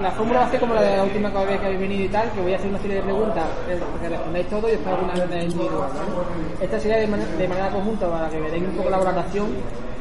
La 0.00 0.12
fórmula 0.12 0.38
va 0.38 0.46
a 0.46 0.50
ser 0.52 0.60
como 0.60 0.74
la 0.74 0.82
de 0.82 0.96
la 0.96 1.02
última 1.02 1.28
vez 1.28 1.58
que 1.58 1.66
habéis 1.66 1.80
venido 1.80 2.04
y 2.04 2.08
tal, 2.08 2.30
que 2.30 2.40
voy 2.40 2.52
a 2.52 2.56
hacer 2.56 2.70
una 2.70 2.78
serie 2.78 2.98
de 2.98 3.02
preguntas 3.02 3.48
eh, 3.68 3.80
que 4.00 4.08
respondáis 4.08 4.46
todo 4.46 4.68
y 4.68 4.70
después 4.70 4.94
alguna 4.94 5.26
vez 5.26 5.42
individual. 5.42 5.90
¿vale? 5.92 6.64
Esta 6.64 6.78
sería 6.78 6.98
de, 6.98 7.08
man 7.08 7.20
de, 7.36 7.48
manera 7.48 7.68
conjunta 7.70 8.08
para 8.08 8.30
que 8.30 8.38
veáis 8.38 8.62
un 8.62 8.76
poco 8.76 8.90
la 8.90 8.98
valoración 8.98 9.48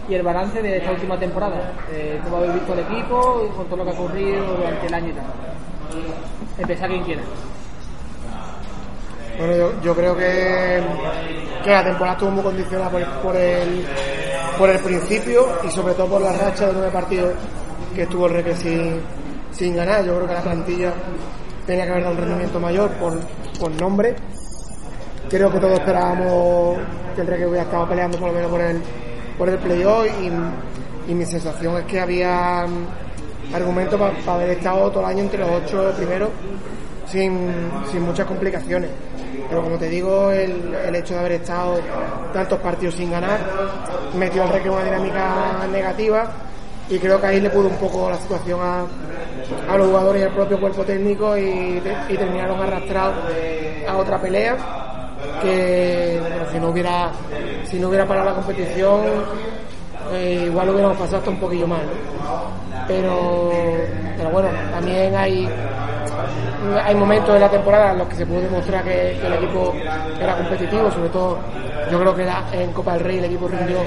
y 0.08 0.14
el 0.14 0.22
balance 0.22 0.62
de 0.62 0.78
esta 0.78 0.92
última 0.92 1.18
temporada. 1.18 1.74
Eh, 1.92 2.20
cómo 2.24 2.38
habéis 2.38 2.54
visto 2.54 2.74
el 2.74 2.80
equipo, 2.82 3.52
con 3.58 3.66
todo 3.66 3.78
lo 3.78 3.86
que 3.86 3.90
ha 3.90 3.94
ocurrido 3.94 4.56
durante 4.58 4.86
el 4.86 4.94
año 4.94 5.08
y 5.08 5.14
tal. 5.14 5.26
Empezar 6.60 6.90
quien 6.90 7.04
quiera. 7.04 7.22
Bueno, 9.40 9.82
yo, 9.82 9.96
creo 9.96 10.16
que, 10.16 10.84
la 11.66 11.84
temporada 11.84 12.14
estuvo 12.14 12.30
muy 12.30 12.44
condicionada 12.44 12.92
por, 12.92 13.36
el, 13.36 13.84
por 14.60 14.70
el 14.70 14.80
principio 14.80 15.48
y 15.68 15.72
sobre 15.72 15.96
todo 15.96 16.06
por 16.06 16.22
la 16.22 16.34
racha 16.34 16.68
de 16.68 16.74
nueve 16.74 16.92
partidos 16.92 17.34
que 17.96 18.04
estuvo 18.04 18.28
el 18.28 18.34
Reque 18.34 18.54
sin 19.58 19.76
ganar. 19.76 20.06
Yo 20.06 20.16
creo 20.16 20.28
que 20.28 20.34
la 20.34 20.42
plantilla 20.42 20.94
tenía 21.66 21.86
que 21.86 21.92
haber 21.92 22.04
dado 22.04 22.16
un 22.16 22.22
rendimiento 22.22 22.60
mayor 22.60 22.92
por, 22.92 23.20
por 23.60 23.72
nombre. 23.72 24.16
Creo 25.30 25.52
que 25.52 25.60
todos 25.60 25.80
esperábamos 25.80 26.78
que 27.16 27.22
el 27.22 27.28
Reque 27.28 27.48
hubiera 27.48 27.64
estado 27.64 27.90
peleando 27.90 28.18
por 28.18 28.30
lo 28.30 28.36
menos 28.36 28.52
por 28.52 28.62
el, 28.62 28.82
por 29.38 29.50
el 29.50 29.58
playoff 29.58 30.06
y, 30.22 31.12
y 31.12 31.16
mi 31.16 31.26
sensación 31.26 31.78
es 31.78 31.84
que 31.84 32.00
había 32.00 32.66
argumentos 33.54 34.00
para 34.00 34.14
pa 34.14 34.36
haber 34.36 34.52
estado 34.52 34.90
todo 34.92 35.02
el 35.02 35.10
año 35.10 35.24
entre 35.24 35.40
los 35.40 35.50
ocho 35.50 35.94
primeros 35.98 36.30
sin, 37.08 37.50
sin 37.92 38.02
muchas 38.04 38.26
complicaciones. 38.26 38.90
Pero 39.50 39.64
como 39.64 39.78
te 39.78 39.90
digo, 39.90 40.32
el, 40.32 40.74
el, 40.74 40.96
hecho 40.96 41.14
de 41.14 41.20
haber 41.20 41.32
estado 41.34 41.80
tantos 42.34 42.60
partidos 42.60 42.96
sin 42.96 43.12
ganar 43.12 43.40
metió 44.18 44.44
al 44.44 44.50
Reque 44.50 44.70
una 44.70 44.84
dinámica 44.84 45.68
negativa 45.72 46.47
y 46.90 46.98
creo 47.00 47.20
que 47.20 47.28
ahí 47.28 47.42
le 47.42 47.50
pudo 47.50 47.68
un 47.68 47.76
poco 47.76 48.10
la 48.10 48.18
situación 48.18 48.60
a, 48.62 48.86
a 49.70 49.78
los 49.78 49.88
jugadores 49.88 50.22
y 50.22 50.26
al 50.26 50.32
propio 50.32 50.60
cuerpo 50.60 50.84
técnico 50.84 51.38
y, 51.38 51.82
y 52.10 52.18
terminaron 52.18 52.62
arrastrados 52.62 53.16
a 53.88 53.98
otra 53.98 54.22
pelea 54.22 54.58
que 55.42 56.20
si 56.52 56.60
no 56.60 56.70
hubiera 56.70 57.12
si 57.66 57.80
no 57.80 57.90
hubiera 57.90 58.06
parado 58.06 58.28
la 58.28 58.36
competición 58.36 59.02
eh, 60.14 60.44
igual 60.46 60.70
hubiéramos 60.70 60.98
pasado 60.98 61.18
hasta 61.18 61.30
un 61.30 61.40
poquillo 61.40 61.68
más 61.68 61.82
pero 62.88 63.52
pero 64.18 64.30
bueno 64.30 64.50
también 64.72 65.16
hay 65.16 65.50
hay 66.84 66.96
momentos 66.96 67.34
de 67.34 67.40
la 67.40 67.50
temporada 67.50 67.92
en 67.92 68.00
los 68.00 68.08
que 68.08 68.16
se 68.16 68.26
pudo 68.26 68.42
demostrar 68.42 68.84
que, 68.84 69.12
el 69.12 69.34
equipo 69.34 69.74
era 70.20 70.36
competitivo, 70.36 70.92
sobre 70.92 71.10
todo 71.10 71.38
yo 71.92 72.00
creo 72.00 72.16
que 72.16 72.28
en 72.54 72.74
Copa 72.74 72.94
del 72.94 73.04
Rey 73.04 73.18
el 73.20 73.26
equipo 73.26 73.48
rindió 73.48 73.78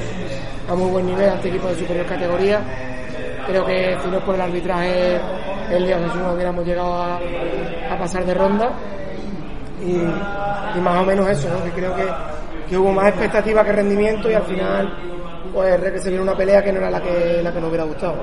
a 0.69 0.75
muy 0.75 0.91
buen 0.91 1.06
nivel 1.06 1.28
ante 1.28 1.48
equipos 1.48 1.72
de 1.72 1.78
superior 1.78 2.06
categoría. 2.06 2.60
Creo 3.51 3.67
que 3.67 3.97
si 4.01 4.09
por 4.25 4.37
el 4.37 4.41
arbitraje 4.43 5.20
el 5.73 5.84
día 5.84 5.98
Jesús 5.98 6.23
no 6.23 6.34
hubiéramos 6.34 6.65
llegado 6.65 7.03
a, 7.03 7.19
pasar 7.98 8.25
de 8.25 8.33
ronda 8.33 8.70
y, 9.84 10.79
más 10.81 11.03
o 11.03 11.05
menos 11.05 11.29
eso, 11.29 11.48
¿no? 11.48 11.65
que 11.65 11.71
creo 11.73 11.93
que, 11.97 12.77
hubo 12.77 12.93
más 12.93 13.09
expectativa 13.09 13.65
que 13.65 13.73
rendimiento 13.73 14.31
y 14.31 14.34
al 14.34 14.45
final 14.45 14.95
pues 15.53 16.01
se 16.01 16.11
vio 16.11 16.23
una 16.23 16.37
pelea 16.37 16.62
que 16.62 16.73
no 16.73 16.78
era 16.78 16.93
la 16.93 17.03
que, 17.03 17.41
la 17.43 17.53
que 17.53 17.61
nos 17.61 17.69
hubiera 17.69 17.84
gustado. 17.84 18.15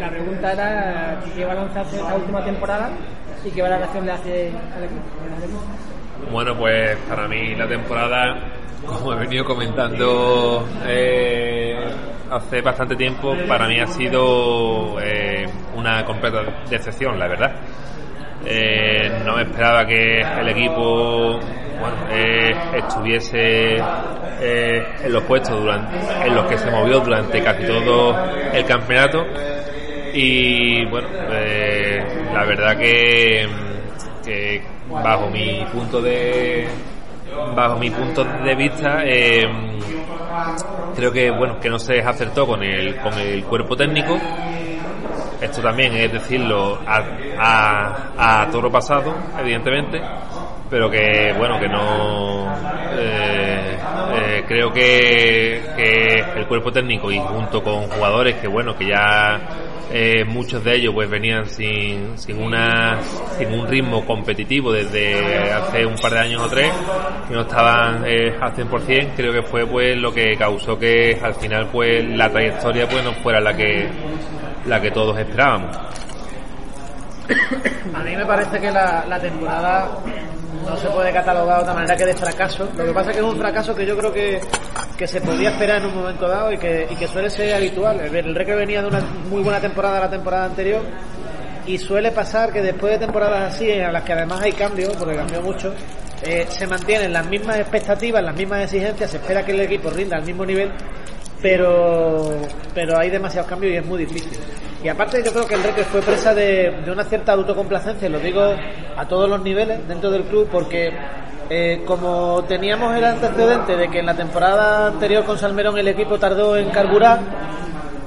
la 0.00 0.10
pregunta 0.10 0.52
era 0.52 1.20
qué 1.32 1.44
balance 1.44 1.78
hace 1.78 1.96
esta 1.96 2.14
última 2.16 2.44
temporada 2.44 2.90
y 3.44 3.50
qué 3.50 3.62
valoración 3.62 4.06
le 4.06 4.12
hace 4.12 4.48
al 4.74 4.84
equipo. 4.84 5.02
Bueno, 6.30 6.56
pues 6.56 6.96
para 7.08 7.28
mí 7.28 7.54
la 7.54 7.68
temporada, 7.68 8.52
como 8.86 9.12
he 9.12 9.16
venido 9.16 9.44
comentando 9.44 10.66
eh, 10.86 11.76
hace 12.30 12.60
bastante 12.60 12.96
tiempo, 12.96 13.34
para 13.46 13.68
mí 13.68 13.78
ha 13.80 13.86
sido 13.86 15.00
eh, 15.00 15.46
una 15.74 16.04
completa 16.04 16.42
decepción, 16.68 17.18
la 17.18 17.28
verdad. 17.28 17.54
Eh, 18.44 19.22
no 19.24 19.36
me 19.36 19.42
esperaba 19.42 19.86
que 19.86 20.20
el 20.20 20.48
equipo 20.48 21.40
eh, 22.10 22.54
estuviese 22.76 23.76
en 23.76 25.12
los 25.12 25.22
puestos 25.24 25.58
durante, 25.60 25.96
en 26.26 26.34
los 26.34 26.46
que 26.46 26.58
se 26.58 26.70
movió 26.70 27.00
durante 27.00 27.42
casi 27.42 27.64
todo 27.66 28.14
el 28.52 28.64
campeonato 28.64 29.24
y 30.12 30.84
bueno 30.86 31.08
la 32.36 32.44
verdad 32.44 32.76
que, 32.76 33.48
bajo 34.90 35.30
mi 35.30 35.64
punto 35.72 36.02
de 36.02 36.68
bajo 37.54 37.78
mi 37.78 37.90
punto 37.90 38.24
de 38.24 38.54
vista 38.54 39.02
eh, 39.04 39.42
creo 40.94 41.10
que 41.12 41.30
bueno 41.30 41.58
que 41.58 41.70
no 41.70 41.78
se 41.78 42.00
acertó 42.00 42.46
con 42.46 42.62
el 42.62 42.96
con 43.00 43.14
el 43.14 43.42
cuerpo 43.44 43.74
técnico. 43.74 44.18
Esto 45.40 45.60
también 45.62 45.94
es 45.94 46.12
decirlo 46.12 46.78
a, 46.86 47.02
a, 47.38 48.42
a 48.42 48.50
toro 48.50 48.70
pasado 48.70 49.14
evidentemente 49.38 50.00
pero 50.68 50.90
que 50.90 51.32
bueno 51.38 51.58
que 51.58 51.68
no 51.68 52.52
eh, 52.98 53.55
creo 54.46 54.72
que, 54.72 55.62
que, 55.76 56.38
el 56.38 56.46
cuerpo 56.46 56.72
técnico 56.72 57.10
y 57.10 57.18
junto 57.18 57.62
con 57.62 57.88
jugadores 57.88 58.36
que 58.36 58.48
bueno 58.48 58.76
que 58.76 58.88
ya 58.88 59.40
eh, 59.90 60.24
muchos 60.24 60.62
de 60.64 60.76
ellos 60.76 60.92
pues 60.94 61.08
venían 61.08 61.46
sin, 61.46 62.18
sin 62.18 62.42
una 62.42 63.00
sin 63.38 63.52
un 63.52 63.66
ritmo 63.66 64.04
competitivo 64.04 64.72
desde 64.72 65.52
hace 65.52 65.86
un 65.86 65.96
par 65.96 66.12
de 66.12 66.18
años 66.18 66.42
o 66.42 66.48
tres 66.48 66.70
que 67.28 67.34
no 67.34 67.42
estaban 67.42 68.04
eh, 68.06 68.36
al 68.40 68.54
100% 68.54 69.12
creo 69.16 69.32
que 69.32 69.42
fue 69.42 69.66
pues 69.66 69.96
lo 69.96 70.12
que 70.12 70.36
causó 70.36 70.78
que 70.78 71.18
al 71.22 71.34
final 71.34 71.68
pues 71.70 72.04
la 72.04 72.30
trayectoria 72.30 72.88
pues 72.88 73.04
no 73.04 73.12
fuera 73.14 73.40
la 73.40 73.56
que 73.56 73.88
la 74.66 74.80
que 74.80 74.90
todos 74.90 75.16
esperábamos. 75.18 75.76
A 77.94 78.02
mí 78.02 78.16
me 78.16 78.24
parece 78.24 78.60
que 78.60 78.70
la, 78.70 79.04
la 79.08 79.18
temporada 79.18 79.98
no 80.66 80.76
se 80.76 80.88
puede 80.88 81.12
catalogar 81.12 81.58
de 81.58 81.62
otra 81.62 81.74
manera 81.74 81.96
que 81.96 82.06
de 82.06 82.14
fracaso. 82.14 82.68
Lo 82.76 82.84
que 82.84 82.92
pasa 82.92 83.10
es 83.10 83.16
que 83.16 83.22
es 83.22 83.28
un 83.28 83.38
fracaso 83.38 83.74
que 83.74 83.86
yo 83.86 83.96
creo 83.96 84.12
que, 84.12 84.40
que 84.96 85.06
se 85.06 85.20
podía 85.20 85.50
esperar 85.50 85.80
en 85.80 85.86
un 85.86 85.94
momento 85.94 86.28
dado 86.28 86.52
y 86.52 86.58
que, 86.58 86.86
y 86.90 86.96
que 86.96 87.06
suele 87.06 87.30
ser 87.30 87.54
habitual. 87.54 88.00
El, 88.00 88.14
el 88.14 88.34
Reque 88.34 88.54
venía 88.54 88.82
de 88.82 88.88
una 88.88 89.00
muy 89.30 89.42
buena 89.42 89.60
temporada 89.60 90.00
la 90.00 90.10
temporada 90.10 90.46
anterior 90.46 90.82
y 91.66 91.78
suele 91.78 92.12
pasar 92.12 92.52
que 92.52 92.62
después 92.62 92.92
de 92.92 92.98
temporadas 92.98 93.54
así, 93.54 93.70
en 93.70 93.92
las 93.92 94.02
que 94.02 94.12
además 94.12 94.40
hay 94.42 94.52
cambios, 94.52 94.94
porque 94.96 95.16
cambió 95.16 95.42
mucho, 95.42 95.74
eh, 96.22 96.46
se 96.48 96.66
mantienen 96.66 97.12
las 97.12 97.26
mismas 97.26 97.58
expectativas, 97.58 98.22
las 98.22 98.36
mismas 98.36 98.64
exigencias, 98.64 99.10
se 99.10 99.16
espera 99.18 99.44
que 99.44 99.52
el 99.52 99.60
equipo 99.60 99.90
rinda 99.90 100.16
al 100.16 100.24
mismo 100.24 100.46
nivel, 100.46 100.70
pero, 101.42 102.40
pero 102.74 102.98
hay 102.98 103.10
demasiados 103.10 103.48
cambios 103.48 103.74
y 103.74 103.76
es 103.76 103.86
muy 103.86 104.04
difícil. 104.04 104.38
Y 104.86 104.88
aparte 104.88 105.20
yo 105.20 105.32
creo 105.32 105.48
que 105.48 105.54
el 105.56 105.64
Reque 105.64 105.82
fue 105.82 106.00
presa 106.00 106.32
de, 106.32 106.70
de 106.84 106.92
una 106.92 107.02
cierta 107.02 107.32
autocomplacencia, 107.32 108.08
lo 108.08 108.20
digo 108.20 108.40
a 108.96 109.08
todos 109.08 109.28
los 109.28 109.42
niveles 109.42 109.80
dentro 109.88 110.12
del 110.12 110.22
club, 110.22 110.48
porque 110.48 110.92
eh, 111.50 111.82
como 111.84 112.44
teníamos 112.44 112.94
el 112.94 113.02
antecedente 113.02 113.76
de 113.76 113.88
que 113.88 113.98
en 113.98 114.06
la 114.06 114.14
temporada 114.14 114.86
anterior 114.86 115.24
con 115.24 115.40
Salmerón 115.40 115.76
el 115.76 115.88
equipo 115.88 116.20
tardó 116.20 116.56
en 116.56 116.70
carburar, 116.70 117.18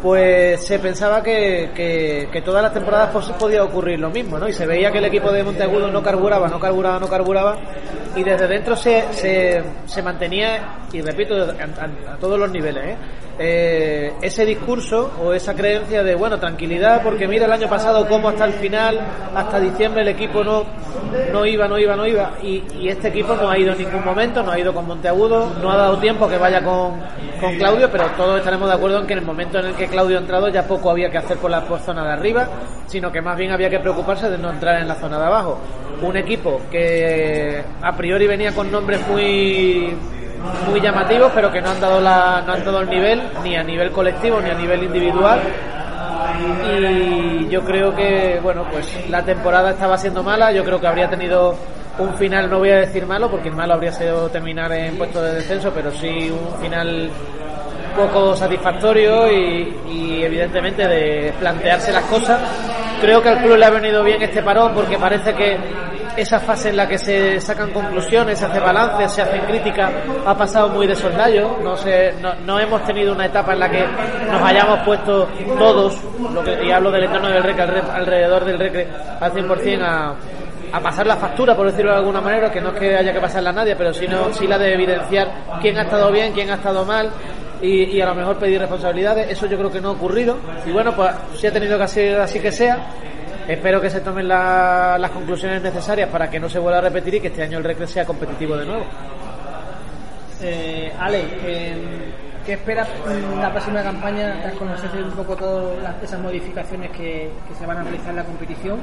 pues 0.01 0.65
se 0.65 0.79
pensaba 0.79 1.21
que, 1.21 1.71
que, 1.75 2.29
que 2.31 2.41
todas 2.41 2.63
las 2.63 2.73
temporadas 2.73 3.09
pues, 3.11 3.25
podía 3.31 3.63
ocurrir 3.63 3.99
lo 3.99 4.09
mismo, 4.09 4.37
¿no? 4.37 4.47
Y 4.47 4.53
se 4.53 4.65
veía 4.65 4.91
que 4.91 4.99
el 4.99 5.05
equipo 5.05 5.31
de 5.31 5.43
Monteagudo 5.43 5.91
no 5.91 6.01
carburaba, 6.01 6.47
no 6.47 6.59
carburaba, 6.59 6.99
no 6.99 7.07
carburaba, 7.07 7.57
y 8.15 8.23
desde 8.23 8.47
dentro 8.47 8.75
se, 8.75 9.11
se, 9.11 9.61
se 9.85 10.01
mantenía, 10.01 10.79
y 10.93 11.01
repito, 11.01 11.35
a, 11.35 12.17
todos 12.17 12.39
los 12.39 12.49
niveles, 12.51 12.85
¿eh? 12.85 12.97
Eh, 13.41 14.13
ese 14.21 14.45
discurso 14.45 15.13
o 15.23 15.31
esa 15.31 15.55
creencia 15.55 16.03
de 16.03 16.13
bueno 16.13 16.37
tranquilidad 16.37 17.01
porque 17.01 17.25
mira 17.25 17.45
el 17.45 17.53
año 17.53 17.69
pasado 17.69 18.05
cómo 18.05 18.27
hasta 18.27 18.43
el 18.43 18.51
final 18.51 18.99
hasta 19.33 19.61
diciembre 19.61 20.01
el 20.01 20.09
equipo 20.09 20.43
no 20.43 20.65
no 21.31 21.45
iba 21.45 21.67
no 21.67 21.77
iba 21.77 21.95
no 21.95 22.05
iba 22.05 22.31
y, 22.41 22.63
y, 22.79 22.89
este 22.89 23.09
equipo 23.09 23.35
no 23.35 23.49
ha 23.49 23.57
ido 23.57 23.73
en 23.73 23.79
ningún 23.79 24.03
momento 24.03 24.43
no 24.43 24.51
ha 24.51 24.59
ido 24.59 24.73
con 24.73 24.87
Monteagudo 24.87 25.51
no 25.61 25.71
ha 25.71 25.77
dado 25.77 25.97
tiempo 25.97 26.27
que 26.27 26.37
vaya 26.37 26.63
con, 26.63 26.99
con 27.39 27.55
Claudio 27.57 27.89
pero 27.91 28.05
todos 28.17 28.39
estaremos 28.39 28.67
de 28.67 28.75
acuerdo 28.75 28.99
en 28.99 29.07
que 29.07 29.13
en 29.13 29.19
el 29.19 29.25
momento 29.25 29.59
en 29.59 29.67
el 29.67 29.75
que 29.75 29.87
Claudio 29.87 30.17
ha 30.17 30.21
entrado 30.21 30.49
ya 30.49 30.63
poco 30.67 30.89
había 30.89 31.09
que 31.09 31.17
hacer 31.17 31.37
por 31.37 31.51
la 31.51 31.61
zona 31.79 32.03
de 32.03 32.11
arriba 32.13 32.47
sino 32.87 33.11
que 33.11 33.21
más 33.21 33.37
bien 33.37 33.51
había 33.51 33.69
que 33.69 33.79
preocuparse 33.79 34.29
de 34.29 34.37
no 34.37 34.51
entrar 34.51 34.81
en 34.81 34.87
la 34.87 34.95
zona 34.95 35.19
de 35.19 35.25
abajo 35.25 35.59
un 36.01 36.15
equipo 36.17 36.61
que 36.71 37.63
a 37.81 37.95
priori 37.95 38.27
venía 38.27 38.53
con 38.53 38.71
nombres 38.71 39.05
muy 39.07 39.95
muy 40.69 40.79
llamativos, 40.79 41.31
pero 41.33 41.51
que 41.51 41.61
no 41.61 41.69
han 41.69 41.81
dado 41.81 41.99
la, 41.99 42.43
no 42.45 42.53
han 42.53 42.63
dado 42.63 42.81
el 42.81 42.89
nivel, 42.89 43.21
ni 43.43 43.55
a 43.55 43.63
nivel 43.63 43.91
colectivo 43.91 44.39
ni 44.41 44.49
a 44.49 44.53
nivel 44.53 44.83
individual. 44.83 45.39
Y 46.37 47.47
yo 47.49 47.61
creo 47.61 47.95
que, 47.95 48.39
bueno, 48.41 48.65
pues 48.71 49.09
la 49.09 49.23
temporada 49.23 49.71
estaba 49.71 49.97
siendo 49.97 50.23
mala, 50.23 50.51
yo 50.51 50.63
creo 50.63 50.79
que 50.79 50.87
habría 50.87 51.09
tenido 51.09 51.55
un 51.97 52.13
final, 52.15 52.49
no 52.49 52.59
voy 52.59 52.69
a 52.69 52.77
decir 52.77 53.05
malo, 53.05 53.29
porque 53.29 53.49
el 53.49 53.55
malo 53.55 53.73
habría 53.73 53.91
sido 53.91 54.29
terminar 54.29 54.71
en 54.71 54.97
puesto 54.97 55.21
de 55.21 55.35
descenso, 55.35 55.71
pero 55.73 55.91
sí 55.91 56.31
un 56.31 56.61
final 56.61 57.09
poco 57.95 58.35
satisfactorio 58.35 59.31
y, 59.31 59.75
y 59.91 60.23
evidentemente 60.23 60.87
de 60.87 61.33
plantearse 61.39 61.91
las 61.91 62.03
cosas 62.05 62.39
Creo 63.01 63.21
que 63.21 63.29
al 63.29 63.37
club 63.41 63.57
le 63.57 63.65
ha 63.65 63.69
venido 63.69 64.03
bien 64.03 64.21
este 64.21 64.43
parón 64.43 64.73
porque 64.73 64.97
parece 64.97 65.33
que 65.33 65.57
esa 66.17 66.39
fase 66.39 66.69
en 66.69 66.77
la 66.77 66.87
que 66.87 66.97
se 66.97 67.39
sacan 67.39 67.71
conclusiones, 67.71 68.39
se 68.39 68.45
hace 68.45 68.59
balance, 68.59 69.07
se 69.07 69.21
hacen 69.21 69.41
críticas, 69.41 69.91
ha 70.25 70.35
pasado 70.37 70.69
muy 70.69 70.85
de 70.85 70.95
soldado. 70.95 71.57
No, 71.63 71.75
sé, 71.77 72.13
no, 72.45 72.59
hemos 72.59 72.83
tenido 72.83 73.13
una 73.13 73.25
etapa 73.25 73.53
en 73.53 73.59
la 73.59 73.69
que 73.69 73.85
nos 74.29 74.41
hayamos 74.41 74.79
puesto 74.79 75.27
todos, 75.57 75.97
lo 76.33 76.43
que, 76.43 76.65
y 76.65 76.71
hablo 76.71 76.91
del 76.91 77.05
entorno 77.05 77.29
del 77.29 77.43
REC, 77.43 77.59
alrededor 77.59 78.45
del 78.45 78.59
REC 78.59 78.87
al 79.19 79.31
100% 79.31 79.81
a, 79.81 80.15
a 80.71 80.79
pasar 80.81 81.07
la 81.07 81.15
factura, 81.15 81.55
por 81.55 81.67
decirlo 81.67 81.91
de 81.91 81.97
alguna 81.97 82.21
manera, 82.21 82.51
que 82.51 82.61
no 82.61 82.69
es 82.69 82.79
que 82.79 82.95
haya 82.95 83.13
que 83.13 83.19
pasarla 83.21 83.51
a 83.51 83.53
nadie, 83.53 83.75
pero 83.75 83.93
sino, 83.93 84.33
sí 84.33 84.47
la 84.47 84.57
de 84.57 84.73
evidenciar 84.73 85.27
quién 85.61 85.77
ha 85.77 85.83
estado 85.83 86.11
bien, 86.11 86.33
quién 86.33 86.49
ha 86.49 86.55
estado 86.55 86.85
mal, 86.85 87.09
y, 87.61 87.99
a 88.01 88.05
lo 88.05 88.15
mejor 88.15 88.37
pedir 88.37 88.59
responsabilidades. 88.59 89.29
Eso 89.31 89.45
yo 89.45 89.57
creo 89.57 89.71
que 89.71 89.81
no 89.81 89.89
ha 89.89 89.91
ocurrido. 89.91 90.37
Y 90.65 90.71
bueno, 90.71 90.95
pues 90.95 91.11
si 91.35 91.47
ha 91.47 91.51
tenido 91.51 91.77
que 91.77 91.87
ser 91.87 92.19
así 92.19 92.39
que 92.39 92.51
sea. 92.51 92.77
Espero 93.47 93.81
que 93.81 93.89
se 93.89 94.01
tomen 94.01 94.27
las 94.27 95.11
conclusiones 95.11 95.61
necesarias 95.61 96.07
para 96.09 96.29
que 96.29 96.39
no 96.39 96.47
se 96.47 96.59
vuelva 96.59 96.77
a 96.77 96.81
repetir 96.81 97.15
y 97.15 97.19
que 97.19 97.27
este 97.27 97.41
año 97.41 97.57
el 97.57 97.63
Recre 97.63 97.87
sea 97.87 98.05
competitivo 98.05 98.55
de 98.55 98.65
nuevo. 98.65 98.85
Eh, 100.41 100.93
Ale, 100.99 101.23
eh, 101.43 101.75
¿qué 102.45 102.53
esperas 102.53 102.87
en 103.09 103.41
la 103.41 103.51
próxima 103.51 103.81
campaña 103.81 104.39
tras 104.41 104.53
conocer 104.53 105.03
un 105.03 105.11
poco 105.11 105.35
todas 105.35 105.95
esas 106.03 106.19
modificaciones 106.19 106.91
que, 106.91 107.31
se 107.57 107.65
van 107.65 107.77
a 107.77 107.83
realizar 107.83 108.11
en 108.11 108.15
la 108.17 108.23
competición? 108.23 108.79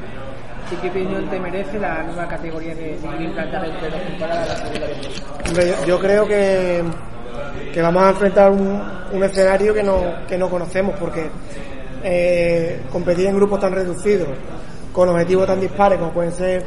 ¿Y 0.73 0.77
qué 0.77 0.89
opinión 0.91 1.31
te 1.31 1.39
merece 1.39 1.79
la 1.79 2.03
nueva 2.03 2.27
categoría 2.27 2.75
que 2.75 2.99
se 2.99 3.23
implantar 3.23 3.65
entre 3.65 3.89
dos 3.89 4.03
temporadas 4.03 4.49
la 4.49 4.57
segunda 4.57 5.87
Yo 5.87 5.99
creo 6.01 6.27
que 6.27 6.83
que 7.73 7.83
vamos 7.83 8.03
a 8.03 8.11
enfrentar 8.11 8.51
un, 8.51 8.83
un 9.13 9.25
escenario 9.25 9.75
que 9.75 9.83
no, 9.83 10.27
que 10.27 10.39
no 10.39 10.49
conocemos 10.49 10.95
porque 10.99 11.31
eh, 12.03 12.83
competir 12.91 13.27
en 13.27 13.37
grupos 13.37 13.61
tan 13.61 13.73
reducidos, 13.73 14.29
con 14.93 15.09
objetivos 15.09 15.47
tan 15.47 15.61
dispares 15.61 15.99
como 15.99 16.13
pueden 16.13 16.33
ser 16.33 16.65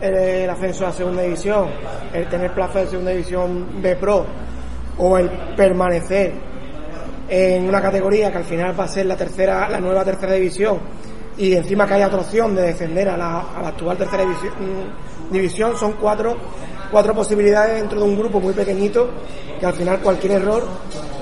el, 0.00 0.48
ascenso 0.50 0.86
a 0.86 0.92
segunda 0.92 1.22
división, 1.22 1.68
el 2.12 2.28
tener 2.28 2.52
plaza 2.52 2.80
de 2.80 2.86
segunda 2.86 3.10
división 3.10 3.80
B 3.82 3.96
Pro 3.96 4.26
o 4.98 5.18
el 5.18 5.30
permanecer 5.56 6.32
en 7.28 7.68
una 7.68 7.80
categoría 7.80 8.32
que 8.32 8.38
al 8.38 8.44
final 8.44 8.78
va 8.78 8.84
a 8.84 8.88
ser 8.88 9.06
la 9.06 9.16
tercera, 9.16 9.68
la 9.68 9.80
nueva 9.80 10.04
tercera 10.04 10.32
división 10.32 10.78
y 11.36 11.54
encima 11.54 11.86
que 11.86 11.94
haya 11.94 12.08
otra 12.08 12.20
opción 12.20 12.54
de 12.54 12.62
descender 12.62 13.08
a 13.08 13.16
la, 13.16 13.40
a 13.56 13.62
la 13.62 13.68
actual 13.68 13.96
tercera 13.96 14.24
división, 14.24 14.52
división 15.30 15.76
son 15.76 15.92
cuatro 15.92 16.36
cuatro 16.90 17.14
posibilidades 17.14 17.80
dentro 17.80 18.00
de 18.00 18.04
un 18.04 18.18
grupo 18.18 18.40
muy 18.40 18.52
pequeñito 18.52 19.08
que 19.58 19.66
al 19.66 19.74
final 19.74 20.00
cualquier 20.00 20.32
error 20.32 20.64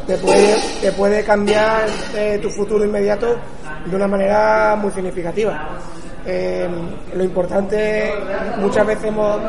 te 0.07 0.17
puede, 0.17 0.57
te 0.81 0.93
puede 0.93 1.25
cambiar 1.25 1.87
eh, 2.15 2.39
tu 2.41 2.49
futuro 2.51 2.85
inmediato 2.85 3.37
de 3.85 3.97
una 3.97 4.09
manera 4.09 4.77
muy 4.77 4.91
significativa. 4.91 5.79
Eh, 6.27 6.69
lo 7.15 7.25
importante, 7.25 8.13
muchas 8.59 8.87
veces 8.87 9.05
hemos, 9.05 9.41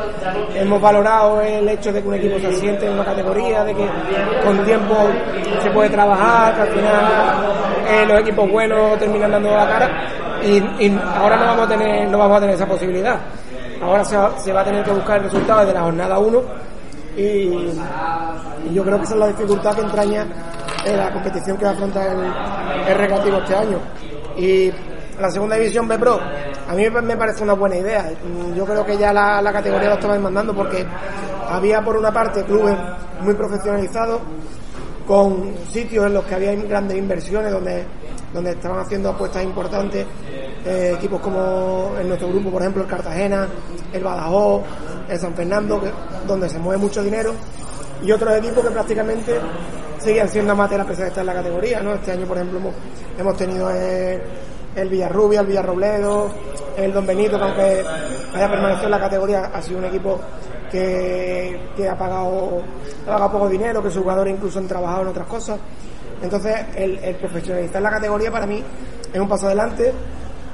hemos 0.54 0.80
valorado 0.80 1.40
el 1.42 1.68
hecho 1.68 1.92
de 1.92 2.00
que 2.00 2.08
un 2.08 2.14
equipo 2.14 2.38
se 2.38 2.46
asiente 2.46 2.86
en 2.86 2.92
una 2.92 3.04
categoría, 3.04 3.64
de 3.64 3.74
que 3.74 3.86
con 4.44 4.64
tiempo 4.64 4.94
se 5.62 5.70
puede 5.70 5.90
trabajar, 5.90 6.54
que 6.54 6.60
al 6.62 6.68
final 6.68 7.04
eh, 7.86 8.06
los 8.06 8.20
equipos 8.20 8.50
buenos 8.50 8.98
terminan 8.98 9.30
dando 9.30 9.50
la 9.50 9.68
cara 9.68 9.90
y, 10.42 10.56
y, 10.86 11.00
ahora 11.16 11.36
no 11.36 11.44
vamos 11.46 11.66
a 11.66 11.68
tener, 11.68 12.08
no 12.08 12.18
vamos 12.18 12.38
a 12.38 12.40
tener 12.40 12.54
esa 12.54 12.66
posibilidad. 12.66 13.18
Ahora 13.80 14.04
se 14.04 14.16
va, 14.16 14.60
a 14.60 14.64
tener 14.64 14.84
que 14.84 14.90
buscar 14.90 15.18
el 15.18 15.24
resultado 15.24 15.66
de 15.66 15.72
la 15.72 15.82
jornada 15.82 16.18
1 16.18 16.42
y, 17.16 17.50
yo 18.74 18.84
creo 18.84 18.98
que 18.98 19.04
esa 19.04 19.14
es 19.14 19.20
la 19.20 19.28
dificultad 19.28 19.74
que 19.74 19.80
entraña 19.80 20.26
en 20.84 20.96
la 20.96 21.10
competición 21.10 21.56
que 21.56 21.64
va 21.64 21.70
a 21.70 21.74
afrontar 21.74 22.08
el, 22.08 22.20
el 22.88 23.34
este 23.34 23.54
año. 23.56 23.78
Y 24.36 24.70
la 25.18 25.30
segunda 25.30 25.56
división 25.56 25.88
B 25.88 25.98
Pro, 25.98 26.20
a 26.68 26.74
mí 26.74 26.88
me 26.90 27.16
parece 27.16 27.42
una 27.42 27.54
buena 27.54 27.76
idea. 27.76 28.10
Yo 28.54 28.64
creo 28.66 28.84
que 28.84 28.98
ya 28.98 29.12
la, 29.12 29.40
la 29.40 29.52
categoría 29.52 29.88
lo 29.88 29.94
estaba 29.94 30.14
demandando 30.14 30.54
porque 30.54 30.86
había 31.48 31.82
por 31.82 31.96
una 31.96 32.12
parte 32.12 32.44
clubes 32.44 32.76
muy 33.22 33.34
profesionalizados 33.34 34.20
con 35.06 35.54
sitios 35.68 36.06
en 36.06 36.14
los 36.14 36.24
que 36.24 36.34
había 36.36 36.54
grandes 36.54 36.96
inversiones 36.96 37.50
donde, 37.50 37.84
donde 38.32 38.52
estaban 38.52 38.78
haciendo 38.78 39.10
apuestas 39.10 39.42
importantes 39.42 40.06
eh, 40.64 40.92
equipos 40.96 41.20
como 41.20 41.94
en 41.98 42.08
nuestro 42.08 42.28
grupo, 42.28 42.50
por 42.50 42.60
ejemplo, 42.62 42.82
el 42.82 42.88
Cartagena, 42.88 43.48
el 43.92 44.04
Badajoz, 44.04 44.62
el 45.08 45.18
San 45.18 45.34
Fernando, 45.34 45.80
donde 46.26 46.48
se 46.48 46.58
mueve 46.58 46.82
mucho 46.82 47.02
dinero, 47.02 47.32
y 48.02 48.12
otros 48.12 48.36
equipos 48.36 48.64
que 48.64 48.70
prácticamente 48.70 49.40
seguían 49.98 50.28
siendo 50.28 50.52
amateurs 50.52 50.84
a 50.84 50.86
pesar 50.86 51.04
de 51.04 51.08
estar 51.08 51.22
en 51.22 51.26
la 51.26 51.34
categoría. 51.34 51.80
¿no? 51.80 51.94
Este 51.94 52.12
año, 52.12 52.26
por 52.26 52.36
ejemplo, 52.36 52.60
hemos, 53.18 53.36
tenido 53.36 53.70
el, 53.70 54.20
el 54.76 54.88
Villarrubia, 54.88 55.40
el 55.40 55.46
Villarrobledo, 55.46 56.30
el 56.76 56.92
Don 56.92 57.06
Benito, 57.06 57.38
que 57.38 57.44
aunque 57.44 57.84
haya 58.34 58.50
permanecido 58.50 58.86
en 58.86 58.90
la 58.90 59.00
categoría, 59.00 59.50
ha 59.52 59.62
sido 59.62 59.78
un 59.78 59.84
equipo 59.86 60.20
que, 60.70 61.58
ha, 61.90 61.96
pagado, 61.96 62.62
ha 63.06 63.10
pagado 63.10 63.32
poco 63.32 63.48
dinero, 63.48 63.82
que 63.82 63.90
sus 63.90 64.02
jugadores 64.02 64.34
incluso 64.34 64.58
han 64.58 64.68
trabajado 64.68 65.02
en 65.02 65.08
otras 65.08 65.26
cosas. 65.26 65.58
Entonces, 66.22 66.54
el, 66.76 66.98
el 66.98 67.16
profesionalizar 67.16 67.80
la 67.80 67.90
categoría 67.90 68.30
para 68.30 68.46
mí 68.46 68.62
es 69.12 69.20
un 69.20 69.28
paso 69.28 69.46
adelante 69.46 69.92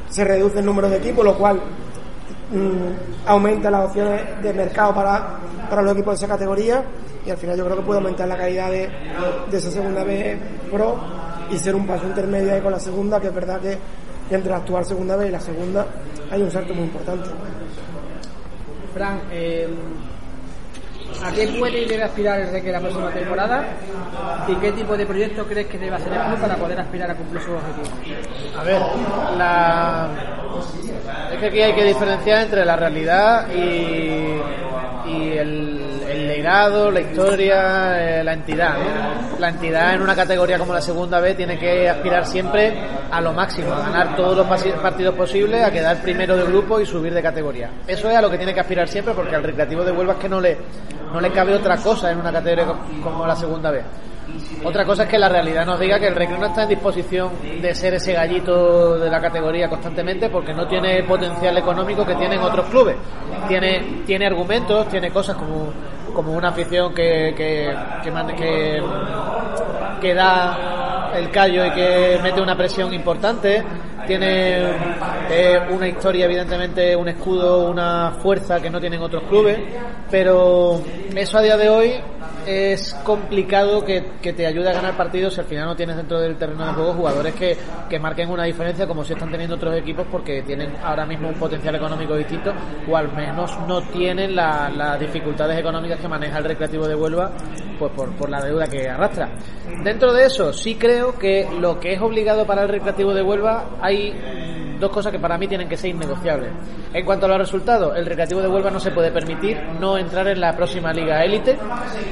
se 0.08 0.24
reduce 0.24 0.58
el 0.58 0.66
número 0.66 0.88
de 0.88 0.96
equipos, 0.98 1.24
lo 1.24 1.34
cual 1.36 1.56
mm, 1.56 3.28
aumenta 3.28 3.70
las 3.70 3.86
opciones 3.86 4.42
de 4.42 4.52
mercado 4.52 4.94
para, 4.94 5.38
para 5.68 5.82
los 5.82 5.92
equipos 5.92 6.18
de 6.18 6.26
esa 6.26 6.34
categoría 6.34 6.82
y 7.24 7.30
al 7.30 7.36
final 7.36 7.56
yo 7.56 7.64
creo 7.64 7.76
que 7.76 7.82
puede 7.82 7.98
aumentar 7.98 8.28
la 8.28 8.36
calidad 8.36 8.70
de, 8.70 8.88
de 9.50 9.56
esa 9.58 9.70
segunda 9.70 10.04
vez 10.04 10.38
Pro 10.70 10.96
y 11.50 11.58
ser 11.58 11.74
un 11.74 11.86
paso 11.86 12.06
intermedio 12.06 12.54
ahí 12.54 12.60
con 12.60 12.72
la 12.72 12.80
segunda, 12.80 13.20
que 13.20 13.28
es 13.28 13.34
verdad 13.34 13.60
que, 13.60 13.78
entre 14.30 14.50
la 14.50 14.56
actual 14.56 14.84
segunda 14.84 15.16
vez 15.16 15.28
y 15.28 15.32
la 15.32 15.40
segunda 15.40 15.86
hay 16.30 16.42
un 16.42 16.50
salto 16.50 16.74
muy 16.74 16.84
importante. 16.84 17.28
Fran, 18.92 19.20
eh, 19.30 19.68
¿A 21.22 21.32
qué 21.32 21.48
puede 21.58 21.82
y 21.82 21.86
debe 21.86 22.02
aspirar 22.04 22.40
el 22.40 22.50
Reque 22.50 22.70
la 22.70 22.80
próxima 22.80 23.10
temporada? 23.10 23.64
¿Y 24.48 24.54
qué 24.56 24.72
tipo 24.72 24.96
de 24.96 25.06
proyecto 25.06 25.46
crees 25.46 25.66
que 25.66 25.78
debe 25.78 25.96
hacer 25.96 26.12
el 26.12 26.36
para 26.40 26.56
poder 26.56 26.80
aspirar 26.80 27.10
a 27.10 27.14
cumplir 27.14 27.42
sus 27.42 27.52
objetivos? 27.52 27.90
A 28.56 28.64
ver, 28.64 28.80
la... 29.36 30.08
es 31.32 31.38
que 31.40 31.46
aquí 31.46 31.60
hay 31.60 31.74
que 31.74 31.84
diferenciar 31.84 32.42
entre 32.42 32.64
la 32.64 32.76
realidad 32.76 33.48
y, 33.54 34.40
y 35.10 35.32
el, 35.38 35.75
la 36.46 37.00
historia, 37.00 38.20
eh, 38.20 38.24
la 38.24 38.32
entidad. 38.32 38.76
La 39.40 39.48
entidad 39.48 39.94
en 39.94 40.02
una 40.02 40.14
categoría 40.14 40.58
como 40.58 40.72
la 40.72 40.80
segunda 40.80 41.18
B 41.18 41.34
tiene 41.34 41.58
que 41.58 41.90
aspirar 41.90 42.24
siempre 42.24 42.72
a 43.10 43.20
lo 43.20 43.32
máximo, 43.32 43.72
a 43.72 43.80
ganar 43.80 44.14
todos 44.14 44.36
los 44.36 44.46
partidos 44.46 45.14
posibles, 45.16 45.64
a 45.64 45.72
quedar 45.72 46.00
primero 46.02 46.36
de 46.36 46.44
grupo 46.44 46.80
y 46.80 46.86
subir 46.86 47.12
de 47.12 47.20
categoría. 47.20 47.70
Eso 47.86 48.08
es 48.08 48.16
a 48.16 48.22
lo 48.22 48.30
que 48.30 48.36
tiene 48.36 48.54
que 48.54 48.60
aspirar 48.60 48.86
siempre 48.86 49.12
porque 49.12 49.34
al 49.34 49.42
recreativo 49.42 49.82
de 49.84 49.90
Huelva 49.90 50.12
es 50.12 50.18
que 50.20 50.28
no 50.28 50.40
le 50.40 50.56
no 51.12 51.20
le 51.20 51.30
cabe 51.32 51.54
otra 51.54 51.76
cosa 51.78 52.12
en 52.12 52.18
una 52.20 52.32
categoría 52.32 52.66
como 53.02 53.26
la 53.26 53.34
segunda 53.34 53.72
vez. 53.72 53.84
Otra 54.64 54.84
cosa 54.84 55.04
es 55.04 55.08
que 55.08 55.18
la 55.18 55.28
realidad 55.28 55.66
nos 55.66 55.78
diga 55.78 55.98
que 55.98 56.08
el 56.08 56.14
Recreo 56.14 56.38
no 56.38 56.46
está 56.46 56.64
en 56.64 56.70
disposición 56.70 57.30
de 57.60 57.74
ser 57.74 57.94
ese 57.94 58.12
gallito 58.12 58.98
de 58.98 59.10
la 59.10 59.20
categoría 59.20 59.68
constantemente 59.68 60.28
porque 60.28 60.52
no 60.52 60.66
tiene 60.66 60.98
el 60.98 61.04
potencial 61.04 61.56
económico 61.56 62.04
que 62.04 62.14
tienen 62.14 62.40
otros 62.40 62.66
clubes. 62.66 62.96
Tiene, 63.48 64.02
tiene 64.04 64.26
argumentos, 64.26 64.88
tiene 64.88 65.10
cosas 65.10 65.36
como, 65.36 65.72
como 66.16 66.32
una 66.32 66.48
afición 66.48 66.94
que, 66.94 67.34
que, 67.36 67.70
que, 68.02 68.82
que 70.00 70.14
da 70.14 71.12
el 71.14 71.30
callo 71.30 71.66
y 71.66 71.70
que 71.72 72.18
mete 72.22 72.40
una 72.40 72.56
presión 72.56 72.94
importante. 72.94 73.62
Tiene 74.06 74.70
eh, 75.30 75.60
una 75.68 75.86
historia, 75.86 76.24
evidentemente, 76.24 76.96
un 76.96 77.08
escudo, 77.08 77.68
una 77.68 78.12
fuerza 78.22 78.62
que 78.62 78.70
no 78.70 78.80
tienen 78.80 79.02
otros 79.02 79.24
clubes, 79.24 79.58
pero 80.10 80.80
eso 81.14 81.36
a 81.36 81.42
día 81.42 81.58
de 81.58 81.68
hoy 81.68 81.94
es 82.46 82.94
complicado 83.04 83.84
que, 83.84 84.02
te 84.22 84.46
ayude 84.46 84.70
a 84.70 84.72
ganar 84.72 84.96
partidos 84.96 85.34
si 85.34 85.40
al 85.40 85.46
final 85.46 85.66
no 85.66 85.76
tienes 85.76 85.96
dentro 85.96 86.20
del 86.20 86.36
terreno 86.36 86.66
de 86.66 86.72
juego 86.72 86.92
jugadores 86.94 87.34
que, 87.34 87.56
que 87.88 87.98
marquen 87.98 88.30
una 88.30 88.44
diferencia 88.44 88.86
como 88.86 89.04
si 89.04 89.12
están 89.12 89.30
teniendo 89.30 89.56
otros 89.56 89.76
equipos 89.76 90.06
porque 90.10 90.42
tienen 90.42 90.72
ahora 90.82 91.06
mismo 91.06 91.28
un 91.28 91.34
potencial 91.34 91.74
económico 91.74 92.16
distinto 92.16 92.52
o 92.88 92.96
al 92.96 93.12
menos 93.12 93.58
no 93.66 93.82
tienen 93.82 94.34
las 94.34 94.98
dificultades 95.00 95.58
económicas 95.58 96.00
que 96.00 96.08
maneja 96.08 96.38
el 96.38 96.44
Recreativo 96.44 96.86
de 96.86 96.94
Huelva 96.94 97.32
pues 97.78 97.92
por, 97.92 98.10
por 98.16 98.30
la 98.30 98.42
deuda 98.42 98.66
que 98.66 98.88
arrastra. 98.88 99.30
Dentro 99.82 100.12
de 100.12 100.26
eso 100.26 100.52
sí 100.52 100.76
creo 100.76 101.18
que 101.18 101.48
lo 101.60 101.78
que 101.80 101.94
es 101.94 102.00
obligado 102.00 102.46
para 102.46 102.62
el 102.62 102.68
Recreativo 102.68 103.12
de 103.12 103.22
Huelva 103.22 103.70
hay 103.80 104.65
dos 104.78 104.90
cosas 104.90 105.12
que 105.12 105.18
para 105.18 105.38
mí 105.38 105.46
tienen 105.46 105.68
que 105.68 105.76
ser 105.76 105.90
innegociables. 105.90 106.50
En 106.92 107.04
cuanto 107.04 107.26
a 107.26 107.28
los 107.28 107.38
resultados, 107.38 107.96
el 107.96 108.06
Recreativo 108.06 108.40
de 108.40 108.48
Huelva 108.48 108.70
no 108.70 108.80
se 108.80 108.90
puede 108.90 109.10
permitir 109.10 109.58
no 109.80 109.98
entrar 109.98 110.28
en 110.28 110.40
la 110.40 110.56
próxima 110.56 110.92
Liga 110.92 111.24
Élite, 111.24 111.58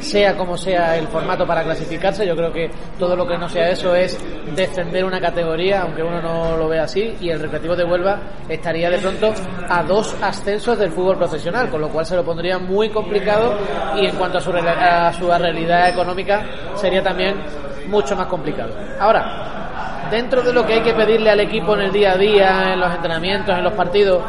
sea 0.00 0.36
como 0.36 0.56
sea 0.56 0.96
el 0.96 1.08
formato 1.08 1.46
para 1.46 1.62
clasificarse. 1.62 2.26
Yo 2.26 2.36
creo 2.36 2.52
que 2.52 2.70
todo 2.98 3.16
lo 3.16 3.26
que 3.26 3.38
no 3.38 3.48
sea 3.48 3.70
eso 3.70 3.94
es 3.94 4.18
descender 4.54 5.04
una 5.04 5.20
categoría, 5.20 5.82
aunque 5.82 6.02
uno 6.02 6.20
no 6.20 6.56
lo 6.56 6.68
vea 6.68 6.84
así, 6.84 7.16
y 7.20 7.30
el 7.30 7.40
Recreativo 7.40 7.76
de 7.76 7.84
Huelva 7.84 8.20
estaría 8.48 8.90
de 8.90 8.98
pronto 8.98 9.32
a 9.68 9.82
dos 9.82 10.14
ascensos 10.22 10.78
del 10.78 10.90
fútbol 10.90 11.16
profesional, 11.16 11.68
con 11.70 11.80
lo 11.80 11.88
cual 11.88 12.06
se 12.06 12.16
lo 12.16 12.24
pondría 12.24 12.58
muy 12.58 12.90
complicado 12.90 13.56
y 13.96 14.06
en 14.06 14.16
cuanto 14.16 14.38
a 14.38 14.40
su, 14.40 14.50
a 14.52 15.12
su 15.12 15.26
realidad 15.26 15.88
económica 15.88 16.42
sería 16.74 17.02
también 17.02 17.36
mucho 17.88 18.16
más 18.16 18.26
complicado. 18.26 18.74
Ahora, 18.98 19.63
dentro 20.14 20.42
de 20.42 20.52
lo 20.52 20.64
que 20.64 20.74
hay 20.74 20.80
que 20.80 20.94
pedirle 20.94 21.28
al 21.28 21.40
equipo 21.40 21.74
en 21.74 21.80
el 21.80 21.92
día 21.92 22.12
a 22.12 22.16
día, 22.16 22.72
en 22.72 22.78
los 22.78 22.94
entrenamientos, 22.94 23.52
en 23.58 23.64
los 23.64 23.72
partidos, 23.72 24.22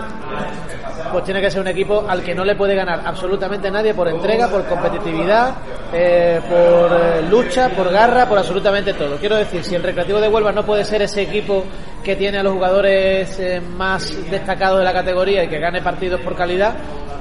pues 1.12 1.24
tiene 1.24 1.40
que 1.40 1.52
ser 1.52 1.62
un 1.62 1.68
equipo 1.68 2.04
al 2.10 2.24
que 2.24 2.34
no 2.34 2.44
le 2.44 2.56
puede 2.56 2.74
ganar 2.74 3.02
absolutamente 3.06 3.70
nadie 3.70 3.94
por 3.94 4.08
entrega, 4.08 4.48
por 4.48 4.66
competitividad, 4.66 5.54
eh, 5.94 6.42
por 6.50 6.92
eh, 6.92 7.22
lucha, 7.30 7.70
por 7.70 7.92
garra, 7.92 8.28
por 8.28 8.40
absolutamente 8.40 8.94
todo. 8.94 9.18
Quiero 9.18 9.36
decir, 9.36 9.64
si 9.64 9.76
el 9.76 9.84
Recreativo 9.84 10.20
de 10.20 10.28
Huelva 10.28 10.52
no 10.52 10.66
puede 10.66 10.84
ser 10.84 11.04
ese 11.04 11.22
equipo 11.22 11.64
que 12.06 12.16
tiene 12.16 12.38
a 12.38 12.44
los 12.44 12.54
jugadores 12.54 13.40
eh, 13.40 13.60
más 13.60 14.30
destacados 14.30 14.78
de 14.78 14.86
la 14.86 14.94
categoría 14.94 15.44
y 15.44 15.48
que 15.48 15.58
gane 15.60 15.82
partidos 15.82 16.22
por 16.22 16.36
calidad, 16.36 16.76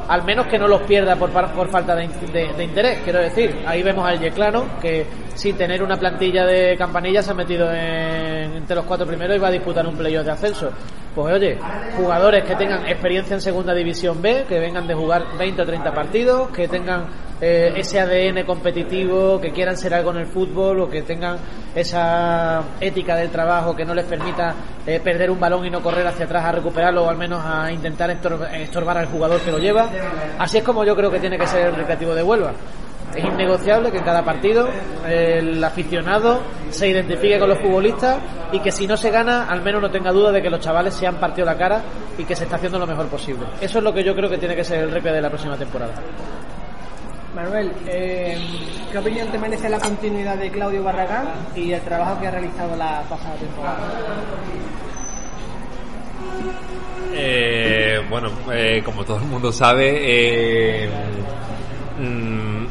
al 0.06 0.22
menos 0.24 0.46
que 0.46 0.58
no 0.58 0.68
los 0.68 0.82
pierda 0.82 1.16
por, 1.16 1.30
por 1.30 1.68
falta 1.70 1.96
de, 1.96 2.04
interés, 2.62 2.98
quiero 3.02 3.20
decir. 3.20 3.64
Ahí 3.66 3.82
vemos 3.82 4.06
al 4.06 4.20
Yeclano, 4.20 4.78
que 4.82 5.06
sin 5.34 5.56
tener 5.56 5.82
una 5.82 5.96
plantilla 5.96 6.44
de 6.44 6.76
campanilla 6.76 7.22
se 7.22 7.30
ha 7.30 7.34
metido 7.34 7.72
entre 7.72 8.76
los 8.76 8.84
cuatro 8.84 9.06
primeros 9.06 9.36
y 9.36 9.40
va 9.40 9.48
a 9.48 9.52
disputar 9.52 9.86
un 9.86 9.96
playoff 9.96 10.26
de 10.26 10.32
ascenso. 10.32 10.70
Pues 11.14 11.34
oye, 11.34 11.58
jugadores 11.96 12.44
que 12.44 12.54
tengan 12.54 12.86
experiencia 12.86 13.34
en 13.34 13.40
Segunda 13.40 13.72
División 13.72 14.20
B, 14.20 14.44
que 14.46 14.58
vengan 14.58 14.86
de 14.86 14.94
jugar 14.94 15.24
20 15.38 15.62
o 15.62 15.64
30 15.64 15.94
partidos, 15.94 16.50
que 16.50 16.68
tengan 16.68 17.06
eh, 17.40 17.72
ese 17.76 18.00
ADN 18.00 18.44
competitivo, 18.44 19.40
que 19.40 19.50
quieran 19.52 19.76
ser 19.76 19.94
algo 19.94 20.10
en 20.12 20.18
el 20.18 20.26
fútbol 20.26 20.80
o 20.80 20.88
que 20.88 21.02
tengan 21.02 21.36
esa 21.74 22.62
ética 22.80 23.16
del 23.16 23.30
trabajo 23.30 23.74
que 23.74 23.84
no 23.84 23.94
les 23.94 24.04
permita 24.04 24.54
eh, 24.86 25.00
perder 25.00 25.30
un 25.30 25.40
balón 25.40 25.66
y 25.66 25.70
no 25.70 25.82
correr 25.82 26.06
hacia 26.06 26.26
atrás 26.26 26.44
a 26.44 26.52
recuperarlo 26.52 27.04
o 27.04 27.10
al 27.10 27.16
menos 27.16 27.42
a 27.44 27.72
intentar 27.72 28.10
estorbar 28.10 28.98
al 28.98 29.06
jugador 29.06 29.40
que 29.40 29.50
lo 29.50 29.58
lleva. 29.58 29.88
Así 30.38 30.58
es 30.58 30.64
como 30.64 30.84
yo 30.84 30.94
creo 30.94 31.10
que 31.10 31.18
tiene 31.18 31.38
que 31.38 31.46
ser 31.46 31.66
el 31.66 31.74
recreativo 31.74 32.14
de 32.14 32.22
Huelva. 32.22 32.52
Es 33.14 33.24
innegociable 33.24 33.92
que 33.92 33.98
en 33.98 34.04
cada 34.04 34.24
partido 34.24 34.68
el 35.06 35.62
aficionado 35.62 36.40
se 36.70 36.88
identifique 36.88 37.38
con 37.38 37.48
los 37.48 37.58
futbolistas 37.58 38.18
y 38.50 38.58
que 38.58 38.72
si 38.72 38.88
no 38.88 38.96
se 38.96 39.10
gana, 39.10 39.44
al 39.44 39.62
menos 39.62 39.80
no 39.80 39.90
tenga 39.90 40.10
duda 40.10 40.32
de 40.32 40.42
que 40.42 40.50
los 40.50 40.58
chavales 40.58 40.94
se 40.94 41.06
han 41.06 41.16
partido 41.16 41.46
la 41.46 41.56
cara 41.56 41.80
y 42.18 42.24
que 42.24 42.34
se 42.34 42.44
está 42.44 42.56
haciendo 42.56 42.78
lo 42.78 42.86
mejor 42.86 43.06
posible. 43.06 43.46
Eso 43.60 43.78
es 43.78 43.84
lo 43.84 43.94
que 43.94 44.02
yo 44.02 44.16
creo 44.16 44.28
que 44.28 44.38
tiene 44.38 44.56
que 44.56 44.64
ser 44.64 44.80
el 44.80 44.90
recreo 44.90 45.14
de 45.14 45.22
la 45.22 45.28
próxima 45.28 45.56
temporada. 45.56 45.92
Manuel, 47.34 47.72
eh, 47.88 48.38
¿qué 48.92 48.98
opinión 48.98 49.28
te 49.28 49.38
merece 49.38 49.68
la 49.68 49.80
continuidad 49.80 50.38
de 50.38 50.50
Claudio 50.50 50.84
Barragán 50.84 51.26
y 51.56 51.72
el 51.72 51.80
trabajo 51.80 52.20
que 52.20 52.28
ha 52.28 52.30
realizado 52.30 52.76
la 52.76 53.02
pasada 53.08 53.34
temporada? 53.34 53.78
Eh, 57.12 58.00
bueno, 58.08 58.28
eh, 58.52 58.82
como 58.84 59.04
todo 59.04 59.16
el 59.16 59.24
mundo 59.24 59.50
sabe, 59.50 60.88
mm, 61.98 62.66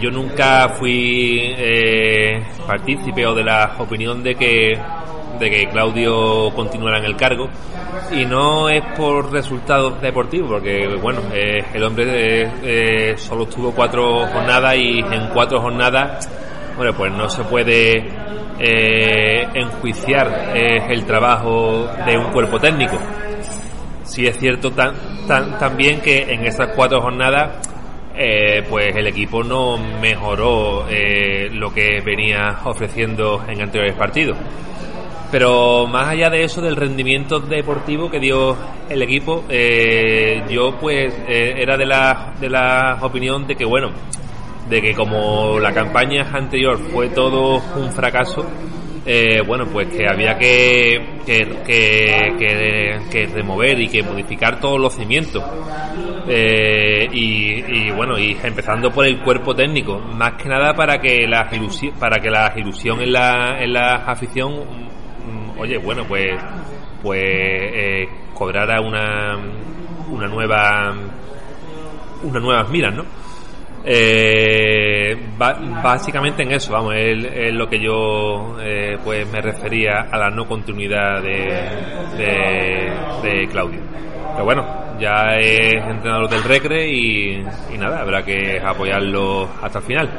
yo 0.00 0.10
nunca 0.12 0.68
fui 0.78 1.56
partícipe 2.66 3.26
o 3.26 3.34
de 3.34 3.42
la 3.42 3.74
opinión 3.78 4.22
de 4.22 4.34
que 4.36 4.78
de 5.38 5.50
que 5.50 5.68
Claudio 5.68 6.50
continuara 6.54 6.98
en 6.98 7.04
el 7.04 7.16
cargo. 7.16 7.48
Y 8.12 8.24
no 8.24 8.68
es 8.68 8.82
por 8.96 9.30
resultados 9.32 10.00
deportivos 10.00 10.50
porque 10.50 10.86
bueno 11.00 11.20
eh, 11.32 11.64
el 11.74 11.82
hombre 11.82 12.04
eh, 12.42 12.50
eh, 12.62 13.14
solo 13.16 13.46
tuvo 13.46 13.72
cuatro 13.72 14.26
jornadas 14.26 14.76
y 14.76 15.00
en 15.00 15.28
cuatro 15.32 15.60
jornadas 15.60 16.28
bueno 16.76 16.94
pues 16.94 17.12
no 17.12 17.28
se 17.28 17.44
puede 17.44 18.28
enjuiciar 18.60 20.52
el 20.56 21.04
trabajo 21.04 21.88
de 22.04 22.18
un 22.18 22.32
cuerpo 22.32 22.58
técnico. 22.58 22.98
Si 24.02 24.26
es 24.26 24.36
cierto 24.38 24.72
tan, 24.72 24.94
también 25.58 26.00
que 26.00 26.22
en 26.22 26.44
esas 26.44 26.70
cuatro 26.74 27.00
jornadas 27.00 27.68
pues 28.68 28.96
el 28.96 29.06
equipo 29.06 29.44
no 29.44 29.78
mejoró 30.00 30.86
lo 31.52 31.72
que 31.72 32.00
venía 32.04 32.58
ofreciendo 32.64 33.44
en 33.46 33.62
anteriores 33.62 33.94
partidos 33.94 34.36
pero 35.30 35.86
más 35.86 36.08
allá 36.08 36.30
de 36.30 36.44
eso, 36.44 36.60
del 36.60 36.76
rendimiento 36.76 37.38
deportivo 37.40 38.10
que 38.10 38.18
dio 38.18 38.56
el 38.88 39.02
equipo, 39.02 39.44
eh, 39.48 40.42
yo 40.48 40.76
pues 40.78 41.14
eh, 41.28 41.54
era 41.58 41.76
de 41.76 41.84
la, 41.84 42.34
de 42.40 42.48
la 42.48 42.98
opinión 43.02 43.46
de 43.46 43.54
que, 43.54 43.64
bueno, 43.64 43.90
de 44.68 44.80
que 44.80 44.94
como 44.94 45.58
la 45.60 45.72
campaña 45.72 46.30
anterior 46.32 46.78
fue 46.78 47.10
todo 47.10 47.62
un 47.76 47.92
fracaso, 47.92 48.46
eh, 49.04 49.40
bueno, 49.46 49.66
pues 49.66 49.88
que 49.88 50.06
había 50.06 50.38
que, 50.38 51.20
que, 51.24 52.98
que, 53.10 53.26
remover 53.26 53.80
y 53.80 53.88
que 53.88 54.02
modificar 54.02 54.60
todos 54.60 54.80
los 54.80 54.94
cimientos. 54.94 55.42
y, 56.26 57.86
y, 57.86 57.90
bueno, 57.90 58.18
y 58.18 58.36
empezando 58.42 58.90
por 58.90 59.06
el 59.06 59.18
cuerpo 59.20 59.54
técnico, 59.54 59.98
más 59.98 60.34
que 60.34 60.48
nada 60.48 60.74
para 60.74 60.98
que 60.98 61.26
la 61.26 61.48
ilusión, 61.52 61.94
para 61.98 62.20
que 62.20 62.30
la 62.30 62.52
ilusión 62.56 63.00
en 63.00 63.12
la, 63.12 63.62
en 63.62 63.72
la 63.72 63.94
afición 64.06 64.97
oye, 65.58 65.78
bueno, 65.78 66.04
pues, 66.06 66.30
pues 67.02 67.20
eh, 67.22 68.08
cobrara 68.34 68.80
una, 68.80 69.36
una 70.10 70.26
nueva, 70.28 70.94
unas 72.22 72.42
nuevas 72.42 72.68
miras, 72.70 72.94
¿no? 72.94 73.04
Eh, 73.84 75.16
básicamente 75.38 76.42
en 76.42 76.52
eso, 76.52 76.72
vamos, 76.72 76.94
es, 76.94 77.54
lo 77.54 77.68
que 77.68 77.80
yo 77.80 78.56
eh, 78.60 78.98
pues 79.02 79.26
me 79.30 79.40
refería 79.40 80.08
a 80.10 80.18
la 80.18 80.30
no 80.30 80.46
continuidad 80.46 81.22
de, 81.22 82.92
de, 83.22 83.48
Claudio. 83.50 83.80
Pero 84.32 84.44
bueno, 84.44 84.66
ya 85.00 85.36
es 85.38 85.74
entrenador 85.74 86.28
del 86.28 86.44
Recre 86.44 86.88
y, 86.90 87.44
y 87.72 87.78
nada, 87.78 88.00
habrá 88.02 88.22
que 88.22 88.60
apoyarlo 88.60 89.48
hasta 89.62 89.78
el 89.78 89.84
final. 89.84 90.10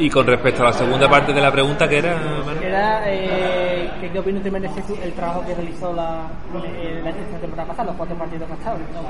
Y 0.00 0.08
con 0.08 0.26
respecto 0.26 0.62
a 0.62 0.66
la 0.66 0.72
segunda 0.72 1.08
parte 1.08 1.32
de 1.32 1.40
la 1.42 1.52
pregunta, 1.52 1.86
que 1.86 1.98
era? 1.98 2.16
Era, 2.62 3.02
eh, 3.06 3.59
¿qué 4.00 4.18
opinión 4.18 4.42
te 4.42 4.50
merece 4.50 4.82
el 5.02 5.12
trabajo 5.12 5.44
que 5.46 5.54
realizó 5.54 5.92
la, 5.92 6.28
eh, 6.64 7.00
la 7.02 7.12
temporada 7.40 7.68
pasada, 7.68 7.84
los 7.88 7.96
cuatro 7.96 8.16
partidos 8.16 8.48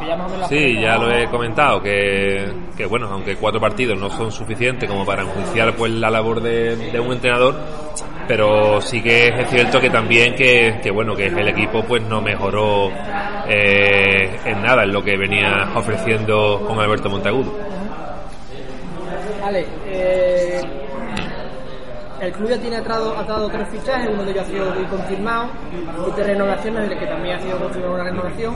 que 0.01 0.07
ya 0.07 0.49
Sí, 0.49 0.81
ya 0.81 0.97
lo 0.99 1.11
he 1.11 1.27
comentado, 1.29 1.83
que, 1.83 2.47
que 2.77 2.87
bueno, 2.87 3.09
aunque 3.11 3.37
cuatro 3.37 3.61
partidos 3.61 3.99
no 3.99 4.11
son 4.11 4.31
suficientes 4.31 4.89
como 4.89 5.05
para 5.05 5.23
enjuiciar 5.23 5.75
pues 5.75 5.93
la 5.93 6.11
labor 6.11 6.41
de, 6.41 6.77
de 6.77 7.01
un 7.01 7.13
entrenador, 7.13 7.55
pero 8.29 8.81
sí 8.81 9.03
que 9.03 9.29
es 9.29 9.51
cierto 9.51 9.81
que 9.81 9.91
también 9.91 10.35
que, 10.35 10.79
que 10.83 10.91
bueno, 10.91 11.15
que 11.15 11.27
el 11.27 11.49
equipo 11.49 11.83
pues 11.83 12.03
no 12.03 12.21
mejoró 12.21 12.91
eh, 13.49 14.39
en 14.45 14.63
nada 14.63 14.85
en 14.85 14.93
lo 14.93 15.03
que 15.03 15.17
venía 15.17 15.71
ofreciendo 15.75 16.65
con 16.67 16.79
Alberto 16.79 17.11
Montagudo. 17.11 17.53
Vale, 19.41 19.67
eh, 19.87 20.30
el 22.21 22.33
club 22.33 22.51
ya 22.51 22.59
tiene 22.59 22.77
atado, 22.77 23.17
atado 23.17 23.49
tres 23.49 23.69
fichajes, 23.69 24.11
uno 24.13 24.23
de 24.25 24.33
ellos 24.33 24.45
ha 24.45 24.47
sido 24.47 24.67
confirmado, 24.91 25.49
y 26.07 26.11
tres 26.13 26.27
renovaciones, 26.27 26.85
en 26.85 26.93
el 26.93 26.99
que 26.99 27.07
también 27.07 27.37
ha 27.37 27.41
sido 27.41 27.59
confirmada 27.59 27.95
una 27.95 28.05
renovación, 28.05 28.55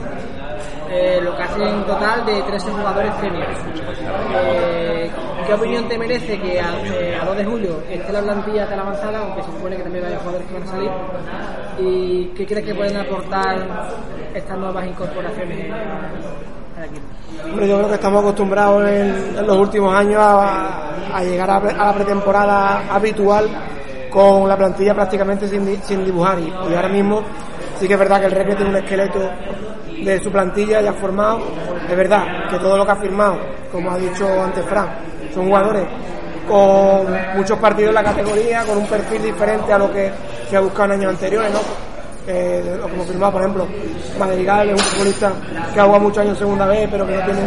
eh, 0.91 1.19
lo 1.21 1.35
que 1.35 1.43
hace 1.43 1.63
en 1.63 1.83
total 1.85 2.25
de 2.25 2.41
13 2.43 2.71
jugadores 2.71 3.11
seniors. 3.19 3.59
Eh, 4.35 5.11
¿Qué 5.47 5.53
opinión 5.53 5.87
te 5.87 5.97
merece 5.97 6.39
que 6.39 6.59
a, 6.59 6.71
2 6.71 6.79
eh, 6.85 7.37
de 7.37 7.45
julio 7.45 7.83
esté 7.89 8.13
la 8.13 8.21
plantilla 8.21 8.69
tan 8.69 8.79
avanzada, 8.79 9.19
aunque 9.19 9.41
se 9.41 9.51
supone 9.51 9.77
que 9.77 9.83
también 9.83 10.05
hay 10.05 10.15
jugadores 10.15 10.47
que 10.47 10.53
van 10.53 10.63
a 10.63 10.67
salir? 10.67 10.91
¿Y 11.79 12.25
qué 12.35 12.45
crees 12.45 12.65
que 12.65 12.75
pueden 12.75 12.97
aportar 12.97 13.57
estas 14.33 14.57
nuevas 14.57 14.85
incorporaciones 14.85 15.71
Hombre, 17.43 17.67
yo 17.67 17.77
creo 17.77 17.87
que 17.87 17.95
estamos 17.95 18.21
acostumbrados 18.21 18.89
en, 18.89 19.47
los 19.47 19.57
últimos 19.57 19.93
años 19.93 20.17
a, 20.19 20.94
llegar 21.23 21.49
a, 21.49 21.59
la 21.59 21.93
pretemporada 21.93 22.93
habitual 22.93 23.49
con 24.09 24.47
la 24.47 24.57
plantilla 24.57 24.93
prácticamente 24.93 25.47
sin, 25.47 26.05
dibujar 26.05 26.39
y, 26.39 26.51
ahora 26.51 26.87
mismo 26.89 27.21
sí 27.79 27.87
que 27.87 27.93
es 27.93 27.99
verdad 27.99 28.19
que 28.19 28.25
el 28.27 28.31
Reque 28.31 28.55
tiene 28.55 28.71
un 28.71 28.77
esqueleto 28.77 29.19
de 30.03 30.19
su 30.21 30.31
plantilla 30.31 30.81
ya 30.81 30.93
formado. 30.93 31.39
Es 31.89 31.95
verdad 31.95 32.49
que 32.49 32.57
todo 32.57 32.77
lo 32.77 32.85
que 32.85 32.91
ha 32.91 32.95
firmado, 32.95 33.39
como 33.71 33.91
ha 33.91 33.97
dicho 33.97 34.27
antes 34.41 34.65
Fran, 34.65 34.89
son 35.33 35.47
jugadores 35.47 35.85
con 36.47 37.07
muchos 37.35 37.57
partidos 37.59 37.89
en 37.89 37.95
la 37.95 38.03
categoría, 38.03 38.63
con 38.63 38.77
un 38.77 38.87
perfil 38.87 39.23
diferente 39.23 39.73
a 39.73 39.77
lo 39.79 39.91
que 39.91 40.11
se 40.49 40.55
ha 40.55 40.59
buscado 40.59 40.93
en 40.93 40.99
años 40.99 41.13
anteriores, 41.13 41.51
¿no? 41.51 41.59
eh, 42.27 42.79
como 42.81 43.03
firmado, 43.03 43.33
por 43.33 43.41
ejemplo, 43.41 43.67
Madrigal 44.17 44.69
es 44.69 44.81
un 44.81 44.87
futbolista 44.87 45.31
que 45.73 45.79
ha 45.79 45.83
jugado 45.83 46.03
muchos 46.03 46.17
años 46.19 46.37
segunda 46.37 46.65
vez, 46.65 46.87
pero 46.89 47.05
que 47.05 47.15
no 47.15 47.25
tiene 47.25 47.41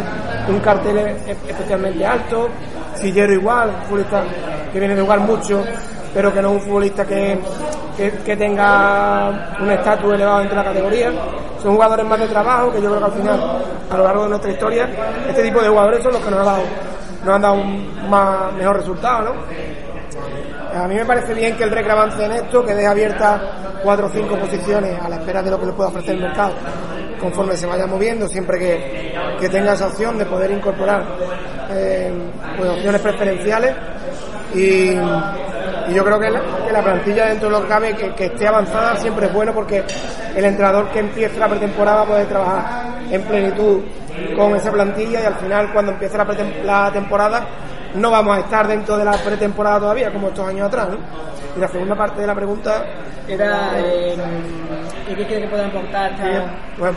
un 0.47 0.59
cartel 0.59 0.97
especialmente 1.47 2.05
alto. 2.05 2.49
Sillero 2.99 3.33
igual, 3.33 3.69
un 3.69 3.81
futbolista 3.83 4.23
que 4.71 4.79
viene 4.79 4.95
de 4.95 5.01
jugar 5.01 5.19
mucho, 5.21 5.63
pero 6.13 6.33
que 6.33 6.41
no 6.41 6.49
es 6.49 6.53
un 6.55 6.61
futbolista 6.61 7.05
que, 7.05 7.39
que, 7.97 8.35
tenga 8.35 9.55
un 9.59 9.71
estatus 9.71 10.13
elevado 10.13 10.39
dentro 10.39 10.57
de 10.57 10.63
la 10.63 10.69
categoría. 10.69 11.11
Son 11.61 11.73
jugadores 11.73 12.05
más 12.05 12.19
de 12.19 12.27
trabajo, 12.27 12.71
que 12.71 12.81
yo 12.81 12.89
creo 12.89 12.99
que 12.99 13.05
al 13.05 13.11
final, 13.11 13.61
a 13.89 13.97
lo 13.97 14.03
largo 14.03 14.23
de 14.23 14.29
nuestra 14.29 14.51
historia, 14.51 14.89
este 15.27 15.43
tipo 15.43 15.61
de 15.61 15.69
jugadores 15.69 16.03
son 16.03 16.13
los 16.13 16.21
que 16.21 16.31
nos 16.31 16.39
han 16.39 16.45
dado, 16.45 16.63
nos 17.25 17.35
han 17.35 17.41
dado 17.41 17.53
un 17.55 18.09
más, 18.09 18.53
mejor 18.53 18.77
resultado, 18.77 19.33
¿no? 19.33 20.79
A 20.79 20.87
mí 20.87 20.95
me 20.95 21.05
parece 21.05 21.33
bien 21.33 21.57
que 21.57 21.63
el 21.63 21.71
Recre 21.71 21.91
avance 21.91 22.23
en 22.23 22.31
esto, 22.31 22.63
que 22.63 22.75
deje 22.75 22.87
abiertas 22.87 23.41
cuatro 23.83 24.05
o 24.05 24.09
cinco 24.09 24.35
posiciones 24.37 25.01
a 25.01 25.09
la 25.09 25.15
espera 25.17 25.41
de 25.41 25.51
lo 25.51 25.59
que 25.59 25.65
le 25.65 25.73
pueda 25.73 25.89
ofrecer 25.89 26.15
el 26.15 26.21
mercado 26.21 26.53
conforme 27.19 27.55
se 27.55 27.65
vaya 27.65 27.85
moviendo, 27.85 28.27
siempre 28.27 28.57
que, 28.57 29.13
que 29.39 29.49
tenga 29.49 29.73
esa 29.73 29.87
opción 29.87 30.17
de 30.17 30.25
poder 30.25 30.51
incorporar 30.51 31.03
eh, 31.71 32.11
pues, 32.57 32.69
opciones 32.69 33.01
preferenciales. 33.01 33.75
Y, 34.53 34.95
yo 35.93 36.05
creo 36.05 36.19
que 36.19 36.29
la, 36.29 36.83
plantilla 36.83 37.27
dentro 37.27 37.49
de 37.49 37.55
lo 37.55 37.63
que 37.63 37.67
cabe, 37.67 37.95
que, 37.95 38.25
esté 38.25 38.47
avanzada, 38.47 38.95
siempre 38.97 39.25
es 39.25 39.33
bueno 39.33 39.53
porque 39.53 39.83
el 40.35 40.45
entrenador 40.45 40.89
que 40.89 40.99
empiece 40.99 41.39
la 41.39 41.47
pretemporada 41.47 42.05
puede 42.05 42.25
trabajar 42.25 42.99
en 43.09 43.21
plenitud 43.23 43.81
con 44.35 44.55
esa 44.55 44.71
plantilla 44.71 45.21
y 45.21 45.25
al 45.25 45.35
final 45.35 45.73
cuando 45.73 45.93
empiece 45.93 46.15
la 46.63 46.91
temporada 46.91 47.47
no 47.95 48.11
vamos 48.11 48.37
a 48.37 48.39
estar 48.41 48.67
dentro 48.67 48.97
de 48.97 49.05
la 49.05 49.13
pretemporada 49.13 49.79
todavía 49.79 50.11
como 50.11 50.29
estos 50.29 50.47
años 50.47 50.67
atrás. 50.67 50.89
¿no? 50.89 50.97
Y 51.55 51.59
la 51.59 51.67
segunda 51.67 51.95
parte 51.95 52.21
de 52.21 52.27
la 52.27 52.35
pregunta 52.35 52.85
Era, 53.27 53.71
eh, 53.77 54.15
¿y 55.07 55.15
¿qué 55.15 55.25
crees 55.25 55.43
que 55.43 55.49
puede 55.49 55.65
aportar 55.65 56.11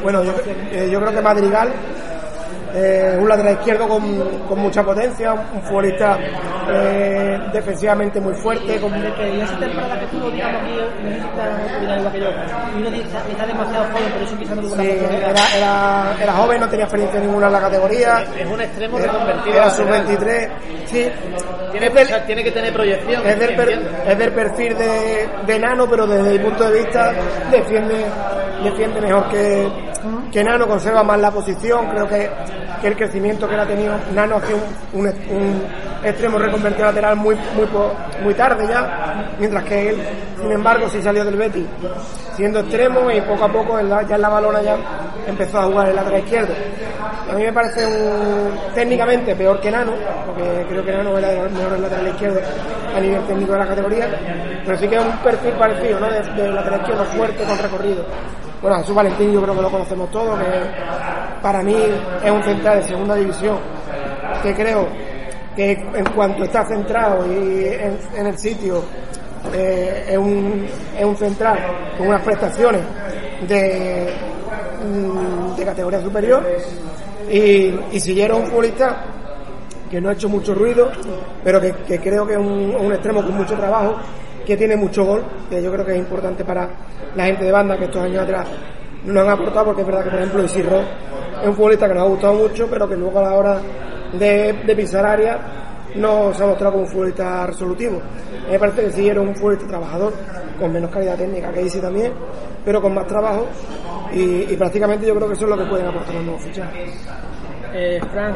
bueno, 0.03 0.23
yo, 0.23 0.33
eh, 0.71 0.89
yo 0.91 1.01
creo 1.01 1.13
que 1.13 1.21
Madrigal 1.23 1.73
eh, 2.75 3.17
un 3.21 3.29
lateral 3.29 3.53
izquierdo 3.55 3.89
con, 3.89 4.29
con 4.49 4.59
mucha 4.59 4.83
potencia, 4.83 5.33
un 5.35 5.63
futbolista 5.63 6.19
eh, 6.71 7.39
defensivamente 7.53 8.21
muy 8.21 8.35
fuerte, 8.35 8.81
con, 8.81 8.93
que 8.93 9.29
en 9.35 9.41
esa 9.43 9.59
temporada 9.59 9.99
que 9.99 10.05
estuvo, 10.07 10.31
digamos, 10.31 10.63
aquí, 10.63 10.73
no 11.03 11.11
está 11.11 11.77
opinando 11.77 11.97
igual 12.01 12.13
que 12.13 12.21
yo, 12.21 12.27
y 12.31 12.81
uno 12.81 12.91
dice, 12.91 13.17
está 13.31 13.47
demasiado 13.47 13.85
joven, 13.93 14.13
por 14.13 14.23
eso 14.23 14.39
quizás 14.39 14.57
no 14.57 14.63
tuvo 14.63 14.77
la 14.77 14.83
Sí, 14.83 14.91
era, 14.91 15.57
era, 15.57 16.17
era 16.23 16.33
joven, 16.33 16.61
no 16.61 16.69
tenía 16.69 16.85
experiencia 16.85 17.21
ninguna 17.21 17.47
en 17.49 17.53
la 17.53 17.61
categoría. 17.61 18.25
Es 18.39 18.47
un 18.47 18.61
extremo 18.61 18.99
Era, 18.99 19.13
reconvertido. 19.13 19.57
era 19.57 19.67
lateral. 19.67 20.07
sub-23. 20.07 20.49
Sí, 20.87 21.11
Tiene, 21.73 21.87
es 21.87 21.95
del, 21.95 22.05
o 22.05 22.09
sea, 22.09 22.27
tiene 22.27 22.45
que 22.45 22.51
tener 22.53 22.73
proyección. 22.73 23.27
es 23.27 23.39
del 23.39 23.57
per- 23.57 23.71
entiendo. 23.71 23.99
es 24.07 24.19
del 24.19 24.33
perfil 24.33 24.79
de, 24.79 25.29
de 25.47 25.59
Nano, 25.59 25.87
pero 25.89 26.07
desde 26.07 26.31
mi 26.33 26.39
punto 26.39 26.71
de 26.71 26.79
vista 26.83 27.13
defiende, 27.51 28.05
defiende 28.65 29.01
mejor 29.01 29.29
que, 29.29 29.69
que 30.31 30.45
Nano, 30.45 30.67
conserva 30.67 31.03
más 31.03 31.19
la 31.21 31.31
posición. 31.31 31.87
Creo 31.91 32.09
que, 32.09 32.31
que 32.81 32.89
el 32.89 32.97
crecimiento 32.97 33.49
que 33.49 33.55
ha 33.57 33.67
tenido, 33.67 33.95
Nano 34.15 34.37
hace 34.37 34.55
un, 34.55 34.63
un, 35.01 35.07
un 35.07 35.63
extremo 36.05 36.39
reconvertido 36.39 36.87
lateral 36.87 37.17
muy, 37.17 37.35
muy, 37.55 37.67
muy 38.25 38.35
tarde 38.35 38.67
ya, 38.69 39.35
mientras 39.39 39.63
que 39.65 39.91
él, 39.91 40.03
sin 40.41 40.51
embargo, 40.53 40.89
sí 40.89 41.01
salió 41.01 41.25
del 41.25 41.37
Betis 41.37 41.67
siendo 42.35 42.61
extremo 42.61 43.11
y 43.11 43.21
poco 43.21 43.45
a 43.45 43.53
poco 43.53 43.79
en 43.79 43.91
la- 43.91 44.03
ya 44.05 44.15
en 44.17 44.23
la 44.23 44.29
balona 44.31 44.63
ya 44.63 44.75
empezó 45.27 45.59
a 45.61 45.65
jugar 45.65 45.91
el 45.91 45.97
lateral 45.97 46.21
izquierdo. 46.21 46.55
A 47.31 47.35
mí 47.35 47.43
me 47.45 47.53
parece 47.53 47.87
un, 47.87 48.59
técnicamente 48.75 49.37
peor 49.37 49.61
que 49.61 49.71
Nano, 49.71 49.93
porque 50.27 50.65
creo 50.69 50.83
que 50.85 50.93
Nano 50.93 51.19
era 51.19 51.31
el 51.31 51.51
mejor 51.51 51.79
lateral 51.79 52.09
izquierdo 52.09 52.41
a 52.95 53.01
nivel 53.01 53.23
técnico 53.27 53.53
de 53.53 53.59
la 53.59 53.67
categoría, 53.67 54.09
pero 54.65 54.79
sí 54.79 54.89
que 54.89 54.97
es 54.97 55.03
un 55.03 55.17
perfil 55.19 55.53
parecido, 55.53 56.01
¿no? 56.01 56.11
De, 56.11 56.21
de 56.21 56.51
lateral 56.51 56.81
izquierdo 56.81 57.05
fuerte 57.05 57.45
con 57.45 57.59
recorrido. 57.59 58.05
Bueno, 58.61 58.79
Jesús 58.79 58.95
Valentín 58.95 59.33
yo 59.33 59.43
creo 59.43 59.57
que 59.57 59.63
lo 59.63 59.71
conocemos 59.71 60.11
todos, 60.11 60.39
que 60.39 61.41
para 61.43 61.63
mí 61.63 61.77
es 62.25 62.31
un 62.31 62.43
central 62.43 62.81
de 62.81 62.89
segunda 62.89 63.17
división, 63.17 63.59
que 64.43 64.55
creo 64.55 64.87
que 65.57 65.73
en 65.73 66.05
cuanto 66.15 66.45
está 66.45 66.65
centrado 66.65 67.27
y 67.27 67.67
en, 68.15 68.27
el 68.27 68.39
sitio 68.39 68.83
eh, 69.53 70.07
es, 70.11 70.19
un, 70.19 70.67
es 70.97 71.05
un 71.05 71.17
central 71.17 71.59
con 71.99 72.09
unas 72.09 72.23
prestaciones 72.23 72.81
de, 73.47 74.15
mm, 74.87 75.57
de 75.57 75.65
categoría 75.65 76.01
superior 76.01 76.47
y, 77.31 77.75
y 77.93 78.01
Sillero 78.01 78.37
es 78.37 78.41
un 78.45 78.47
futbolista 78.47 79.05
que 79.93 80.01
no 80.01 80.09
ha 80.09 80.15
hecho 80.15 80.29
mucho 80.29 80.55
ruido 80.55 80.91
pero 81.45 81.61
que, 81.61 81.73
creo 82.01 82.27
que 82.27 82.33
es 82.33 82.39
un, 82.39 82.91
extremo 82.93 83.23
con 83.23 83.37
mucho 83.37 83.55
trabajo 83.55 83.97
que 84.47 84.57
tiene 84.57 84.75
mucho 84.75 85.05
gol 85.05 85.23
que 85.51 85.63
yo 85.63 85.71
creo 85.71 85.85
que 85.85 85.93
es 85.93 85.99
importante 85.99 86.43
para 86.45 86.67
la 87.15 87.27
gente 87.27 87.45
de 87.45 87.53
banda 87.53 87.77
que 87.77 87.85
estos 87.85 88.03
años 88.03 88.23
atrás 88.23 88.49
no 89.05 89.21
han 89.21 89.29
aportado 89.29 89.67
porque 89.67 89.83
es 89.83 89.87
verdad 89.87 90.05
que 90.05 90.11
por 90.11 90.19
ejemplo 90.19 90.45
Isidro 90.45 90.81
es 91.43 91.47
un 91.47 91.55
futbolista 91.55 91.87
que 91.89 91.95
nos 91.95 92.05
ha 92.05 92.09
gustado 92.09 92.33
mucho 92.33 92.67
pero 92.71 92.89
que 92.89 92.97
luego 92.97 93.19
a 93.19 93.23
la 93.23 93.35
hora 93.35 93.61
de, 94.19 94.75
pisar 94.75 95.05
área 95.05 95.39
no 95.95 96.33
se 96.33 96.43
ha 96.43 96.47
mostrado 96.47 96.73
como 96.73 96.85
un 96.85 96.91
futbolista 96.91 97.47
resolutivo. 97.47 98.01
Me 98.51 98.59
parece 98.59 98.85
que 98.85 98.91
sí 98.93 99.09
era 99.09 99.21
un 99.21 99.35
futbolista 99.35 99.67
trabajador, 99.67 100.15
con 100.59 100.73
menos 100.73 100.91
calidad 100.91 101.17
técnica 101.17 101.53
que 101.53 101.63
Isi 101.63 101.81
también, 101.81 102.13
pero 102.65 102.81
con 102.81 102.95
más 102.95 103.07
trabajo 103.07 103.47
y, 104.11 104.57
prácticamente 104.57 105.07
yo 105.07 105.15
creo 105.15 105.29
que 105.29 105.35
eso 105.35 105.45
es 105.45 105.51
lo 105.51 105.59
que 105.59 105.65
pueden 105.65 105.87
aportar 105.87 106.15
los 106.15 106.25
nuevos 106.25 106.43
fichajes. 106.43 106.93
Eh, 107.75 108.01
Fran, 108.11 108.35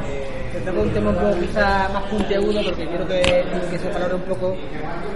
te 0.52 0.60
toco 0.60 0.82
un 0.82 0.90
tema 0.90 1.10
un 1.10 1.16
poco 1.16 1.40
quizá 1.40 1.88
más 1.92 2.02
puntiagudo 2.04 2.62
porque 2.64 2.86
quiero 2.86 3.06
que, 3.06 3.44
que 3.70 3.78
se 3.78 3.90
valore 3.90 4.14
un 4.14 4.22
poco 4.22 4.56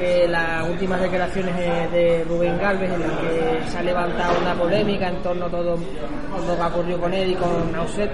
eh, 0.01 0.27
las 0.29 0.69
últimas 0.69 1.01
declaraciones 1.01 1.55
eh, 1.59 1.89
de 1.93 2.25
Rubén 2.25 2.59
Galvez 2.59 2.93
en 2.93 3.01
las 3.01 3.11
que 3.11 3.71
se 3.71 3.79
ha 3.79 3.83
levantado 3.83 4.41
una 4.41 4.55
polémica 4.55 5.09
en 5.09 5.23
torno 5.23 5.47
a 5.47 5.51
todo 5.51 5.77
lo 5.77 6.57
que 6.57 6.63
ha 6.63 6.67
ocurrido 6.67 7.01
con 7.01 7.13
él 7.13 7.33
y 7.33 7.35
con 7.35 7.73
Nauset. 7.73 8.11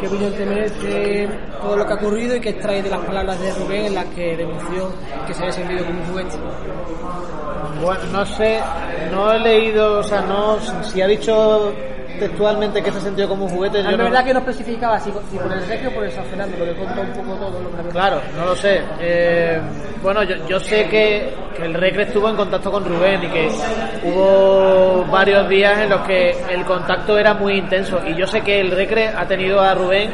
¿Qué 0.00 0.06
opinión 0.06 0.32
te 0.32 0.46
merece 0.46 1.28
todo 1.60 1.76
lo 1.76 1.86
que 1.86 1.92
ha 1.92 1.96
ocurrido 1.96 2.36
y 2.36 2.40
qué 2.40 2.50
extrae 2.50 2.82
de 2.82 2.90
las 2.90 3.00
palabras 3.00 3.38
de 3.40 3.52
Rubén 3.52 3.86
en 3.86 3.94
las 3.94 4.06
que 4.06 4.36
denunció 4.36 4.90
que 5.26 5.34
se 5.34 5.40
había 5.40 5.52
sentido 5.52 5.84
como 5.84 6.00
un 6.00 6.06
juguete? 6.06 6.36
Bueno, 7.82 8.00
no 8.12 8.26
sé, 8.26 8.60
no 9.10 9.32
he 9.32 9.38
leído, 9.40 9.98
o 10.00 10.02
sea, 10.02 10.22
no, 10.22 10.58
si 10.82 11.00
ha 11.00 11.06
dicho 11.06 11.72
textualmente 12.20 12.82
que 12.82 12.92
se 12.92 13.00
sentido 13.00 13.28
como 13.28 13.46
un 13.46 13.50
juguete, 13.50 13.82
no, 13.82 13.96
verdad 13.96 14.24
que 14.24 14.32
no 14.32 14.40
especificaba 14.40 15.00
si, 15.00 15.10
si 15.30 15.38
por 15.38 15.52
el 15.52 15.66
Regio 15.66 15.90
o 15.90 15.92
por 15.94 16.04
el 16.04 16.12
San 16.12 16.24
Fernando, 16.26 16.56
lo 16.58 16.64
que 16.66 16.74
contó 16.76 17.00
un 17.00 17.12
poco 17.12 17.34
todo 17.36 17.60
lo 17.60 17.82
que 17.82 17.88
Claro, 17.88 18.20
no 18.36 18.46
lo 18.46 18.54
sé. 18.54 18.82
Eh, 19.00 19.60
bueno, 20.02 20.22
yo, 20.22 20.36
yo 20.46 20.60
sé 20.60 20.86
que, 20.88 21.34
que 21.56 21.64
el 21.64 21.74
Recre 21.74 22.04
estuvo 22.04 22.28
en 22.28 22.36
contacto 22.36 22.70
con 22.70 22.84
Rubén 22.84 23.24
y 23.24 23.28
que 23.28 23.48
hubo 24.04 25.04
varios 25.10 25.48
días 25.48 25.80
en 25.80 25.90
los 25.90 26.02
que 26.02 26.36
el 26.50 26.64
contacto 26.64 27.18
era 27.18 27.34
muy 27.34 27.54
intenso. 27.58 28.00
Y 28.06 28.14
yo 28.14 28.26
sé 28.26 28.42
que 28.42 28.60
el 28.60 28.70
Recre 28.70 29.08
ha 29.08 29.26
tenido 29.26 29.60
a 29.60 29.74
Rubén 29.74 30.12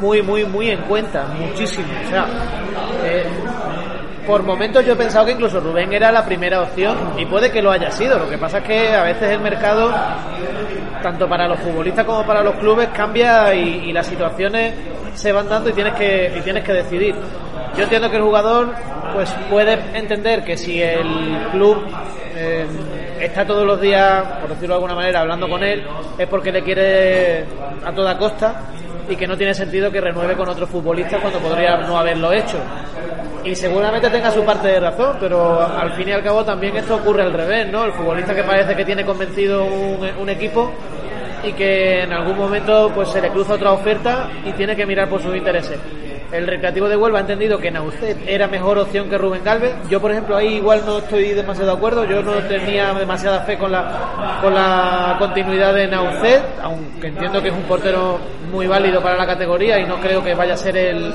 muy, 0.00 0.22
muy, 0.22 0.44
muy 0.44 0.70
en 0.70 0.80
cuenta, 0.82 1.26
muchísimo. 1.38 1.88
O 2.06 2.08
sea, 2.08 2.26
eh, 3.04 3.24
por 4.28 4.42
momentos 4.42 4.84
yo 4.84 4.92
he 4.92 4.96
pensado 4.96 5.24
que 5.24 5.32
incluso 5.32 5.58
Rubén 5.58 5.90
era 5.90 6.12
la 6.12 6.22
primera 6.22 6.60
opción 6.60 7.14
y 7.16 7.24
puede 7.24 7.50
que 7.50 7.62
lo 7.62 7.70
haya 7.70 7.90
sido. 7.90 8.18
Lo 8.18 8.28
que 8.28 8.36
pasa 8.36 8.58
es 8.58 8.64
que 8.64 8.94
a 8.94 9.02
veces 9.02 9.30
el 9.30 9.40
mercado, 9.40 9.90
tanto 11.02 11.28
para 11.28 11.46
los 11.46 11.58
futbolistas 11.60 12.04
como 12.04 12.24
para 12.26 12.42
los 12.42 12.54
clubes, 12.56 12.88
cambia 12.88 13.54
y, 13.54 13.92
las 13.92 14.06
situaciones 14.06 14.74
se 15.14 15.32
van 15.32 15.48
dando 15.48 15.70
y 15.70 15.72
tienes 15.72 15.94
que, 15.94 16.32
y 16.36 16.40
tienes 16.40 16.64
que 16.64 16.72
decidir. 16.72 17.14
Yo 17.76 17.84
entiendo 17.84 18.10
que 18.10 18.16
el 18.16 18.22
jugador 18.22 18.74
pues 19.14 19.30
puede 19.50 19.78
entender 19.94 20.44
que 20.44 20.56
si 20.56 20.82
el 20.82 21.48
club 21.52 21.84
eh, 22.34 22.66
está 23.20 23.46
todos 23.46 23.66
los 23.66 23.80
días, 23.80 24.22
por 24.40 24.50
decirlo 24.50 24.74
de 24.74 24.74
alguna 24.74 24.94
manera, 24.94 25.20
hablando 25.20 25.48
con 25.48 25.62
él, 25.62 25.84
es 26.16 26.26
porque 26.28 26.52
le 26.52 26.62
quiere 26.62 27.44
a 27.84 27.92
toda 27.92 28.16
costa 28.16 28.62
y 29.08 29.16
que 29.16 29.26
no 29.26 29.36
tiene 29.36 29.54
sentido 29.54 29.90
que 29.90 30.00
renueve 30.00 30.36
con 30.36 30.48
otro 30.48 30.66
futbolista 30.66 31.18
cuando 31.18 31.38
podría 31.38 31.76
no 31.78 31.98
haberlo 31.98 32.32
hecho. 32.32 32.58
Y 33.48 33.56
seguramente 33.56 34.10
tenga 34.10 34.30
su 34.30 34.44
parte 34.44 34.68
de 34.68 34.78
razón, 34.78 35.16
pero 35.18 35.58
al 35.58 35.94
fin 35.94 36.06
y 36.10 36.12
al 36.12 36.22
cabo 36.22 36.44
también 36.44 36.76
esto 36.76 36.96
ocurre 36.96 37.22
al 37.22 37.32
revés, 37.32 37.66
¿no? 37.72 37.82
El 37.82 37.92
futbolista 37.92 38.34
que 38.34 38.42
parece 38.42 38.76
que 38.76 38.84
tiene 38.84 39.06
convencido 39.06 39.64
un, 39.64 40.28
equipo 40.28 40.70
y 41.42 41.52
que 41.52 42.02
en 42.02 42.12
algún 42.12 42.36
momento 42.36 42.92
pues 42.94 43.08
se 43.08 43.22
le 43.22 43.30
cruza 43.30 43.54
otra 43.54 43.72
oferta 43.72 44.28
y 44.44 44.52
tiene 44.52 44.76
que 44.76 44.84
mirar 44.84 45.08
por 45.08 45.22
sus 45.22 45.34
intereses. 45.34 45.78
El 46.30 46.46
Recreativo 46.46 46.90
de 46.90 46.96
Huelva 46.96 47.18
ha 47.18 47.20
entendido 47.22 47.58
que 47.58 47.70
Naucet 47.70 48.18
era 48.26 48.46
mejor 48.48 48.76
opción 48.78 49.08
que 49.08 49.16
Rubén 49.16 49.42
Galvez. 49.42 49.74
Yo, 49.88 49.98
por 49.98 50.10
ejemplo, 50.10 50.36
ahí 50.36 50.56
igual 50.56 50.82
no 50.84 50.98
estoy 50.98 51.32
demasiado 51.32 51.70
de 51.70 51.76
acuerdo. 51.78 52.04
Yo 52.04 52.22
no 52.22 52.32
tenía 52.42 52.92
demasiada 52.92 53.40
fe 53.40 53.56
con 53.56 53.72
la, 53.72 54.38
con 54.42 54.54
la 54.54 55.16
continuidad 55.18 55.72
de 55.72 55.86
Naucet, 55.86 56.42
aunque 56.62 57.06
entiendo 57.06 57.40
que 57.40 57.48
es 57.48 57.54
un 57.54 57.62
portero 57.62 58.18
muy 58.52 58.66
válido 58.66 59.02
para 59.02 59.16
la 59.16 59.26
categoría 59.26 59.78
y 59.78 59.86
no 59.86 59.98
creo 60.00 60.22
que 60.22 60.34
vaya 60.34 60.52
a 60.52 60.56
ser 60.58 60.76
el, 60.76 61.14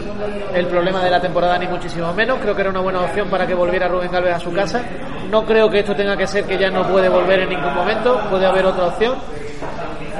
el 0.56 0.66
problema 0.66 1.04
de 1.04 1.12
la 1.12 1.22
temporada 1.22 1.60
ni 1.60 1.68
muchísimo 1.68 2.12
menos. 2.14 2.40
Creo 2.40 2.56
que 2.56 2.62
era 2.62 2.72
una 2.72 2.82
buena 2.82 3.02
opción 3.02 3.30
para 3.30 3.46
que 3.46 3.54
volviera 3.54 3.88
Rubén 3.88 4.12
Galvez 4.12 4.34
a 4.34 4.40
su 4.40 4.52
casa. 4.52 4.84
No 5.30 5.46
creo 5.46 5.70
que 5.70 5.80
esto 5.80 5.96
tenga 5.96 6.18
que 6.18 6.26
ser 6.26 6.46
que 6.46 6.58
ya 6.58 6.72
no 6.72 6.88
puede 6.88 7.08
volver 7.08 7.42
en 7.42 7.50
ningún 7.50 7.74
momento. 7.76 8.20
Puede 8.32 8.48
haber 8.48 8.66
otra 8.66 8.88
opción 8.88 9.16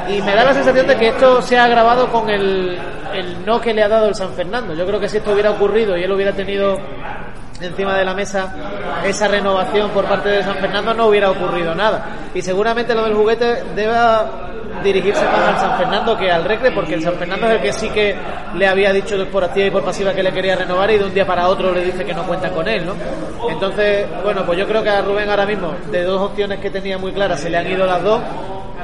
y 0.10 0.22
me 0.22 0.36
da 0.36 0.44
la 0.44 0.54
sensación 0.54 0.88
de 0.88 0.98
que 0.98 1.10
esto 1.10 1.42
se 1.42 1.58
ha 1.58 1.66
agravado 1.66 2.12
con 2.12 2.30
el, 2.30 2.78
el 3.14 3.46
no 3.46 3.62
que 3.62 3.74
le 3.74 3.84
ha 3.84 3.88
dado 3.88 4.08
el 4.08 4.16
San 4.16 4.34
Fernando. 4.34 4.74
Yo 4.74 4.86
creo 4.86 5.00
que 5.00 5.08
si 5.08 5.18
esto 5.18 5.32
hubiera 5.32 5.52
ocurrido 5.52 5.98
y 5.98 6.04
él 6.04 6.12
hubiera 6.12 6.34
tenido 6.34 6.78
encima 7.62 7.98
de 7.98 8.04
la 8.04 8.14
mesa 8.14 8.54
esa 9.06 9.28
renovación 9.28 9.90
por 9.92 10.06
parte 10.06 10.30
de 10.30 10.44
San 10.44 10.56
Fernando 10.56 10.94
no 10.94 11.08
hubiera 11.08 11.32
ocurrido 11.32 11.74
nada. 11.74 12.06
Y 12.34 12.42
seguramente 12.42 12.94
lo 12.94 13.04
del 13.04 13.14
juguete 13.14 13.64
deba 13.76 14.50
dirigirse 14.84 15.24
más 15.26 15.50
al 15.50 15.60
San 15.60 15.78
Fernando 15.78 16.18
que 16.18 16.32
al 16.32 16.44
Recre, 16.44 16.72
porque 16.72 16.96
el 16.96 17.04
San 17.04 17.14
Fernando 17.14 17.48
es 17.48 17.54
el 17.54 17.62
que 17.62 17.74
sí 17.74 17.90
que 17.90 18.16
le 18.56 18.68
había 18.68 18.92
dicho 18.92 19.16
por 19.28 19.44
activa 19.44 19.68
y 19.68 19.72
por 19.72 19.84
pasiva 19.84 20.14
que 20.14 20.24
le 20.24 20.32
quería 20.32 20.56
renovar 20.56 20.90
y 20.92 20.98
de 20.98 21.06
un 21.06 21.14
día 21.14 21.26
para 21.26 21.48
otro 21.48 21.72
le 21.74 21.86
dice 21.86 22.04
que 22.04 22.14
no 22.14 22.24
cuenta 22.24 22.50
con 22.50 22.68
él, 22.68 22.86
¿no? 22.86 22.94
Entonces, 23.50 24.06
bueno, 24.24 24.44
pues 24.46 24.58
yo 24.58 24.68
creo 24.68 24.84
que 24.84 24.90
a 24.90 25.02
Rubén 25.02 25.30
ahora 25.30 25.46
mismo, 25.46 25.74
de 25.92 26.04
dos 26.04 26.22
opciones 26.22 26.60
que 26.60 26.70
tenía 26.70 26.98
muy 26.98 27.12
claras, 27.12 27.40
se 27.40 27.50
le 27.50 27.58
han 27.58 27.70
ido 27.70 27.86
las 27.86 28.04
dos 28.04 28.22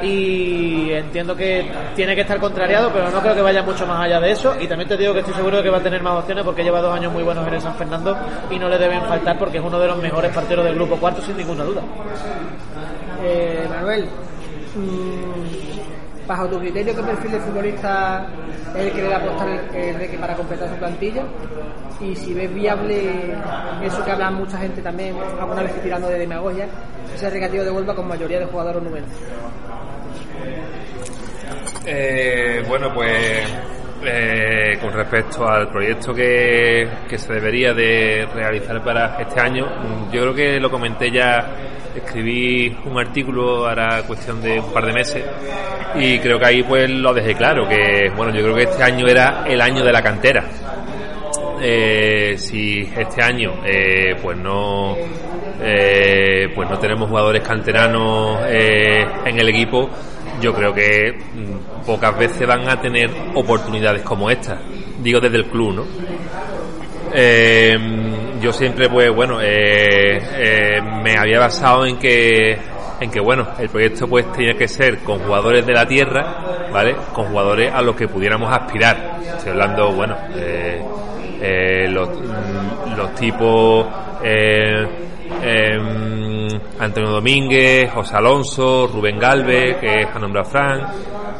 y 0.01 0.91
entiendo 0.91 1.35
que 1.35 1.69
tiene 1.95 2.15
que 2.15 2.21
estar 2.21 2.39
contrariado, 2.39 2.91
pero 2.91 3.09
no 3.09 3.19
creo 3.21 3.35
que 3.35 3.41
vaya 3.41 3.61
mucho 3.63 3.85
más 3.85 4.05
allá 4.05 4.19
de 4.19 4.31
eso. 4.31 4.55
Y 4.59 4.67
también 4.67 4.87
te 4.87 4.97
digo 4.97 5.13
que 5.13 5.19
estoy 5.19 5.33
seguro 5.33 5.57
de 5.57 5.63
que 5.63 5.69
va 5.69 5.77
a 5.77 5.83
tener 5.83 6.01
más 6.01 6.19
opciones 6.19 6.43
porque 6.43 6.63
lleva 6.63 6.81
dos 6.81 6.93
años 6.93 7.11
muy 7.11 7.23
buenos 7.23 7.47
en 7.47 7.53
el 7.53 7.61
San 7.61 7.75
Fernando 7.75 8.17
y 8.49 8.57
no 8.57 8.69
le 8.69 8.77
deben 8.77 9.01
faltar 9.03 9.37
porque 9.37 9.57
es 9.57 9.63
uno 9.63 9.79
de 9.79 9.87
los 9.87 9.97
mejores 9.97 10.33
partidos 10.33 10.65
del 10.65 10.75
grupo 10.75 10.97
cuarto, 10.97 11.21
sin 11.21 11.37
ninguna 11.37 11.63
duda. 11.63 11.81
Eh, 13.23 13.67
Manuel, 13.69 14.05
mm, 14.75 15.78
bajo 16.29 16.47
tu 16.47 16.59
criterio, 16.59 16.95
¿qué 16.95 17.01
perfil 17.01 17.31
de 17.31 17.39
futbolista 17.39 18.27
es 18.75 18.85
el 18.85 18.91
que 18.91 19.01
debe 19.01 19.15
apostar 19.15 19.49
el, 19.49 20.19
para 20.19 20.35
completar 20.35 20.69
su 20.69 20.75
plantilla? 20.75 21.23
Y 21.99 22.15
si 22.15 22.35
ves 22.35 22.53
viable 22.53 23.35
eso 23.81 24.05
que 24.05 24.11
habla 24.11 24.29
mucha 24.29 24.59
gente 24.59 24.79
también, 24.81 25.15
alguna 25.39 25.63
vez 25.63 25.81
tirando 25.81 26.07
de 26.07 26.19
demagogia, 26.19 26.67
ese 27.13 27.31
recreativo 27.31 27.63
de 27.63 27.71
Huelva 27.71 27.95
con 27.95 28.07
mayoría 28.07 28.39
de 28.39 28.45
jugadores 28.45 28.83
números. 28.83 29.09
Eh, 31.85 32.63
bueno, 32.67 32.93
pues 32.93 33.49
eh, 34.03 34.77
con 34.81 34.93
respecto 34.93 35.47
al 35.47 35.69
proyecto 35.69 36.13
que, 36.13 36.87
que, 37.07 37.17
se 37.17 37.33
debería 37.33 37.73
de 37.73 38.27
realizar 38.33 38.83
para 38.83 39.19
este 39.19 39.39
año, 39.39 39.65
yo 40.11 40.21
creo 40.21 40.33
que 40.33 40.59
lo 40.59 40.69
comenté 40.69 41.11
ya, 41.11 41.55
escribí 41.95 42.75
un 42.85 42.99
artículo 42.99 43.67
ahora 43.67 44.03
cuestión 44.07 44.41
de 44.41 44.59
un 44.59 44.71
par 44.71 44.85
de 44.85 44.93
meses 44.93 45.23
y 45.95 46.19
creo 46.19 46.39
que 46.39 46.45
ahí 46.45 46.63
pues 46.63 46.89
lo 46.89 47.13
dejé 47.13 47.35
claro, 47.35 47.67
que 47.67 48.11
bueno, 48.15 48.33
yo 48.33 48.43
creo 48.43 48.55
que 48.55 48.63
este 48.63 48.83
año 48.83 49.07
era 49.07 49.43
el 49.47 49.61
año 49.61 49.83
de 49.83 49.91
la 49.91 50.01
cantera. 50.01 50.45
Eh, 51.61 52.35
si 52.37 52.89
este 52.95 53.21
año 53.21 53.55
eh, 53.65 54.15
pues 54.21 54.37
no 54.37 54.95
eh, 55.61 56.49
pues 56.55 56.69
no 56.69 56.79
tenemos 56.79 57.09
jugadores 57.09 57.41
canteranos 57.41 58.39
eh, 58.47 59.05
en 59.25 59.39
el 59.39 59.49
equipo 59.49 59.89
yo 60.41 60.53
creo 60.53 60.73
que 60.73 61.13
mm, 61.13 61.85
pocas 61.85 62.17
veces 62.17 62.47
van 62.47 62.67
a 62.67 62.79
tener 62.79 63.09
oportunidades 63.35 64.01
como 64.03 64.29
esta. 64.29 64.59
Digo 65.01 65.19
desde 65.19 65.37
el 65.37 65.45
club, 65.45 65.73
¿no? 65.73 65.85
Eh, 67.13 67.77
yo 68.41 68.53
siempre, 68.53 68.89
pues 68.89 69.13
bueno, 69.13 69.41
eh, 69.41 70.19
eh, 70.37 70.81
me 70.81 71.17
había 71.17 71.39
basado 71.39 71.85
en 71.85 71.97
que, 71.97 72.57
en 72.99 73.09
que 73.09 73.19
bueno, 73.19 73.47
el 73.57 73.69
proyecto 73.69 74.07
pues 74.07 74.31
tenía 74.31 74.53
que 74.53 74.67
ser 74.67 74.99
con 74.99 75.19
jugadores 75.19 75.65
de 75.65 75.73
la 75.73 75.87
tierra, 75.87 76.69
¿vale? 76.71 76.95
Con 77.13 77.25
jugadores 77.25 77.71
a 77.73 77.81
los 77.81 77.95
que 77.95 78.07
pudiéramos 78.07 78.51
aspirar. 78.51 79.19
Estoy 79.21 79.51
hablando, 79.51 79.91
bueno, 79.91 80.15
los, 81.89 82.09
mm, 82.09 82.95
los 82.97 83.15
tipos. 83.15 83.87
Antonio 86.79 87.11
Domínguez, 87.11 87.91
José 87.91 88.15
Alonso, 88.15 88.87
Rubén 88.87 89.19
Galvez, 89.19 89.77
que 89.77 90.01
es 90.01 90.19
nombrado 90.19 90.49
Frank. 90.49 90.83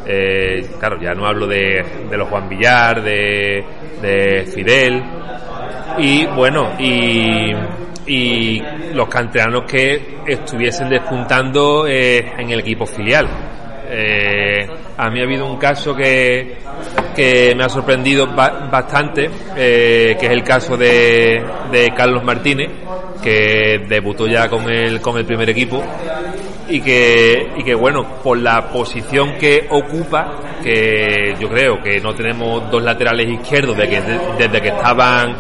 Eh, 0.06 0.72
claro, 0.80 0.98
ya 1.02 1.14
no 1.14 1.26
hablo 1.26 1.48
de, 1.48 1.84
los 2.12 2.28
Juan 2.30 2.50
Villar, 2.50 3.04
de, 3.04 3.64
de 4.02 4.46
Fidel. 4.46 5.04
Y 5.98 6.26
bueno, 6.28 6.74
y, 6.80 7.54
y 8.10 8.62
los 8.94 9.08
canteranos 9.08 9.64
que 9.66 10.18
estuviesen 10.26 10.90
despuntando 10.90 11.88
eh, 11.88 12.34
en 12.38 12.50
el 12.50 12.62
equipo 12.62 12.86
filial. 12.86 13.28
Eh, 13.92 14.68
a 14.98 15.10
mí 15.10 15.20
ha 15.20 15.24
habido 15.24 15.46
un 15.46 15.58
caso 15.58 15.96
que, 15.96 16.58
que 17.20 17.54
me 17.54 17.66
ha 17.66 17.70
sorprendido 17.70 18.28
bastante, 18.28 19.30
eh, 19.58 20.16
que 20.18 20.26
es 20.26 20.32
el 20.32 20.42
caso 20.42 20.78
de, 20.78 21.44
de 21.70 21.92
Carlos 21.94 22.24
Martínez, 22.24 22.70
que 23.22 23.86
debutó 23.90 24.26
ya 24.26 24.48
con 24.48 24.70
el, 24.72 25.02
con 25.02 25.18
el 25.18 25.26
primer 25.26 25.50
equipo 25.50 25.84
y 26.70 26.80
que, 26.80 27.56
y 27.58 27.64
que 27.66 27.76
bueno, 27.76 28.22
por 28.24 28.38
la 28.38 28.70
posición 28.70 29.34
que 29.38 29.68
ocupa, 29.70 30.60
que 30.64 31.36
yo 31.38 31.50
creo 31.50 31.84
que 31.84 32.00
no 32.00 32.16
tenemos 32.16 32.72
dos 32.72 32.82
laterales 32.82 33.30
izquierdos 33.30 33.76
desde 33.76 33.90
que, 33.90 34.02
desde 34.38 34.62
que 34.62 34.70
estaban 34.70 35.36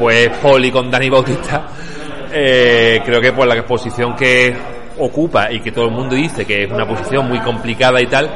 pues 0.00 0.28
Poli 0.42 0.72
con 0.72 0.90
Dani 0.90 1.08
Bautista, 1.08 1.68
eh, 2.32 3.00
creo 3.04 3.20
que 3.20 3.32
por 3.32 3.46
la 3.46 3.64
posición 3.64 4.16
que 4.16 4.56
ocupa 4.98 5.52
y 5.52 5.60
que 5.60 5.70
todo 5.70 5.84
el 5.84 5.92
mundo 5.92 6.16
dice 6.16 6.44
que 6.44 6.64
es 6.64 6.70
una 6.72 6.84
posición 6.84 7.28
muy 7.28 7.38
complicada 7.38 8.02
y 8.02 8.06
tal, 8.06 8.28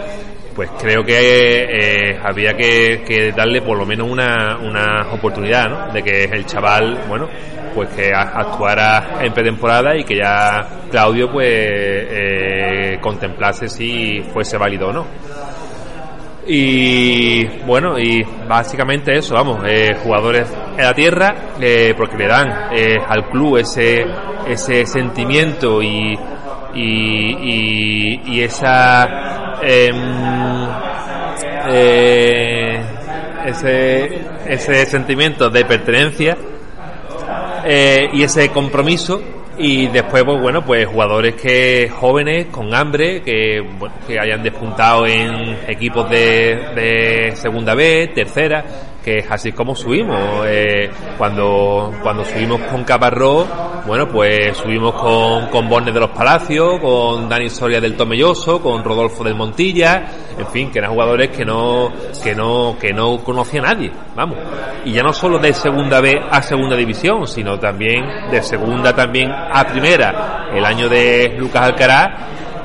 pues 0.56 0.70
creo 0.80 1.04
que 1.04 1.12
eh, 1.12 2.18
había 2.20 2.54
que, 2.54 3.32
darle 3.36 3.60
por 3.62 3.78
lo 3.78 3.86
menos 3.86 4.10
una, 4.10 4.56
una 4.56 5.12
oportunidad, 5.12 5.68
¿no? 5.68 5.92
De 5.92 6.02
que 6.02 6.24
el 6.24 6.46
chaval, 6.46 7.04
bueno, 7.08 7.28
pues 7.74 7.90
que 7.90 8.10
actuara 8.12 9.18
en 9.20 9.32
pretemporada 9.34 9.94
y 9.96 10.02
que 10.02 10.16
ya 10.16 10.66
Claudio 10.90 11.30
pues 11.30 11.46
eh, 11.50 12.98
contemplase 13.02 13.68
si 13.68 14.22
fuese 14.32 14.56
válido 14.56 14.88
o 14.88 14.92
no. 14.92 15.06
Y 16.48 17.44
bueno, 17.66 17.98
y 17.98 18.24
básicamente 18.48 19.18
eso, 19.18 19.34
vamos, 19.34 19.64
eh, 19.66 19.96
jugadores 20.02 20.46
en 20.76 20.84
la 20.84 20.94
tierra, 20.94 21.34
eh, 21.60 21.92
porque 21.96 22.16
le 22.16 22.28
dan 22.28 22.68
eh, 22.72 22.96
al 23.04 23.28
club 23.30 23.56
ese, 23.58 24.06
ese 24.46 24.86
sentimiento 24.86 25.82
y, 25.82 26.16
y, 26.72 28.20
y, 28.32 28.42
esa 28.42 29.45
em, 29.66 30.68
eh, 31.68 32.80
ese, 33.46 34.20
ese 34.46 34.86
sentimiento 34.86 35.50
de 35.50 35.64
pertenencia 35.64 36.36
eh, 37.64 38.08
y 38.12 38.22
ese 38.22 38.50
compromiso 38.50 39.20
y 39.58 39.88
después 39.88 40.22
pues 40.24 40.40
bueno 40.40 40.64
pues 40.64 40.86
jugadores 40.86 41.34
que 41.34 41.88
jóvenes 41.88 42.46
con 42.46 42.74
hambre 42.74 43.22
que 43.22 43.64
que 44.06 44.18
hayan 44.20 44.42
despuntado 44.42 45.06
en 45.06 45.58
equipos 45.66 46.08
de, 46.10 46.56
de 46.74 47.32
segunda 47.36 47.74
B 47.74 48.12
tercera 48.14 48.64
que 49.06 49.18
es 49.18 49.30
así 49.30 49.52
como 49.52 49.76
subimos. 49.76 50.44
Eh, 50.48 50.90
cuando, 51.16 51.94
cuando 52.02 52.24
subimos 52.24 52.60
con 52.62 52.82
Caparrós, 52.82 53.46
bueno, 53.86 54.08
pues 54.08 54.56
subimos 54.56 54.94
con, 54.94 55.46
con 55.46 55.68
Bornes 55.68 55.94
de 55.94 56.00
los 56.00 56.10
Palacios, 56.10 56.80
con 56.80 57.28
Dani 57.28 57.48
Soria 57.48 57.80
del 57.80 57.96
Tomelloso, 57.96 58.60
con 58.60 58.82
Rodolfo 58.82 59.22
del 59.22 59.36
Montilla, 59.36 60.06
en 60.36 60.46
fin, 60.48 60.72
que 60.72 60.80
eran 60.80 60.90
jugadores 60.90 61.28
que 61.28 61.44
no, 61.44 61.92
que 62.20 62.34
no, 62.34 62.76
que 62.80 62.92
no 62.92 63.22
conocía 63.22 63.62
nadie, 63.62 63.92
vamos. 64.16 64.38
Y 64.84 64.90
ya 64.90 65.04
no 65.04 65.12
solo 65.12 65.38
de 65.38 65.54
segunda 65.54 66.00
B 66.00 66.20
a 66.28 66.42
segunda 66.42 66.74
división, 66.74 67.28
sino 67.28 67.60
también 67.60 68.02
de 68.32 68.42
segunda 68.42 68.92
también 68.92 69.30
a 69.30 69.64
primera. 69.68 70.48
El 70.52 70.64
año 70.64 70.88
de 70.88 71.36
Lucas 71.38 71.62
Alcaraz, 71.62 72.10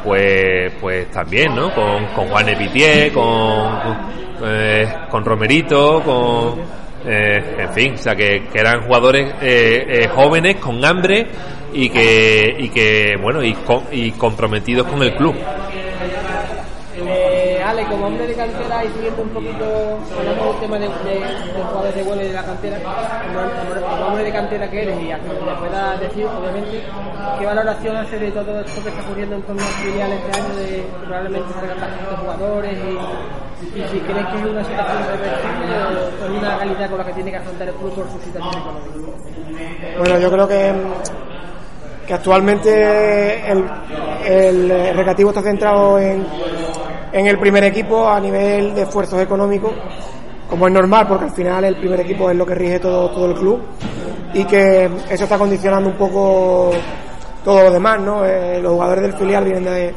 pues, 0.04 0.74
pues 0.80 1.10
también, 1.12 1.56
¿no? 1.56 1.74
Con, 1.74 2.06
con 2.08 2.28
Juan 2.28 2.50
Epitié, 2.50 3.12
con, 3.12 3.98
eh, 4.44 4.88
con 5.10 5.24
Romerito, 5.24 6.02
con, 6.04 6.60
eh, 7.06 7.56
en 7.60 7.74
fin, 7.74 7.94
o 7.94 7.98
sea, 7.98 8.16
que, 8.16 8.44
eran 8.54 8.84
jugadores 8.84 9.34
eh, 9.42 10.08
jóvenes, 10.14 10.58
con 10.58 10.84
hambre 10.84 11.28
y 11.74 11.90
que, 11.90 12.56
y 12.60 12.70
que 12.70 13.16
bueno, 13.22 13.44
y, 13.44 13.56
y 13.92 14.12
comprometidos 14.12 14.88
con 14.88 15.02
el 15.02 15.14
club. 15.16 15.36
Como 17.90 18.08
hombre 18.08 18.28
de 18.28 18.36
cantera 18.36 18.86
y 18.86 18.88
siguiendo 18.90 19.24
un 19.24 19.30
poquito, 19.30 19.66
hablando 20.18 20.46
del 20.52 20.60
tema 20.60 20.78
de, 20.80 20.88
de, 20.88 21.64
jugadores 21.64 21.96
de 21.96 22.04
vuelo 22.04 22.22
y 22.22 22.28
de 22.28 22.34
la 22.34 22.44
cantera, 22.44 22.78
como, 22.80 24.08
hombre 24.08 24.24
de 24.24 24.32
cantera 24.32 24.70
que 24.70 24.82
eres 24.84 25.02
y 25.02 25.12
a 25.12 25.20
que 25.20 25.28
me 25.28 25.56
puedas 25.56 26.00
decir, 26.00 26.26
obviamente, 26.26 26.84
¿qué 27.40 27.46
valoración 27.46 27.98
hace 27.98 28.20
de 28.20 28.32
todo 28.32 28.60
esto 28.62 28.84
que 28.84 28.90
está 28.90 29.02
ocurriendo 29.02 29.36
en 29.36 29.42
torno 29.44 29.62
al 29.62 29.68
filial 29.68 30.12
este 30.12 30.40
año 30.40 30.56
de 30.56 30.84
probablemente 31.06 31.54
salgan 31.54 31.80
bastantes 31.80 32.20
jugadores 32.20 32.78
y, 32.78 33.80
y, 33.80 33.84
si 33.88 34.00
crees 34.00 34.28
que 34.28 34.38
es 34.38 34.46
una 34.46 34.64
situación 34.64 35.04
reversible 35.08 35.76
o 36.22 36.38
una 36.38 36.58
calidad 36.58 36.90
con 36.90 36.98
la 37.00 37.06
que 37.06 37.14
tiene 37.14 37.32
que 37.32 37.38
afrontar 37.38 37.68
el 37.68 37.74
club 37.76 37.96
por 37.96 38.06
su 38.12 38.20
situación 38.22 38.62
económica? 38.62 39.98
Bueno, 39.98 40.20
yo 40.20 40.32
creo 40.32 40.48
que 40.48 40.74
que 42.06 42.16
actualmente 42.16 43.52
el, 43.52 43.64
el 44.26 44.96
recreativo 44.96 45.30
está 45.30 45.42
centrado 45.42 46.00
en, 46.00 46.26
en 47.14 47.28
el 47.28 47.38
primer 47.38 47.64
equipo 47.64 48.08
a 48.08 48.20
nivel 48.20 48.74
de 48.74 48.84
esfuerzos 48.84 49.22
económicos, 49.22 49.72
como 50.50 50.68
es 50.68 50.74
normal, 50.74 51.08
porque 51.08 51.26
al 51.26 51.32
final 51.32 51.64
el 51.64 51.78
primer 51.78 52.00
equipo 52.02 52.30
es 52.30 52.36
lo 52.36 52.46
que 52.46 52.56
rige 52.56 52.80
todo, 52.80 53.10
todo 53.10 53.26
el 53.28 53.36
club 53.36 53.62
y 54.34 54.46
que 54.46 54.86
eso 55.10 55.24
está 55.24 55.38
condicionando 55.38 55.90
un 55.90 55.96
poco 55.96 56.72
todo 57.44 57.64
lo 57.64 57.72
demás, 57.72 58.00
¿no? 58.00 58.26
Eh, 58.26 58.60
los 58.62 58.74
jugadores 58.74 59.04
del 59.04 59.14
filial 59.14 59.44
vienen 59.44 59.64
de, 59.64 59.94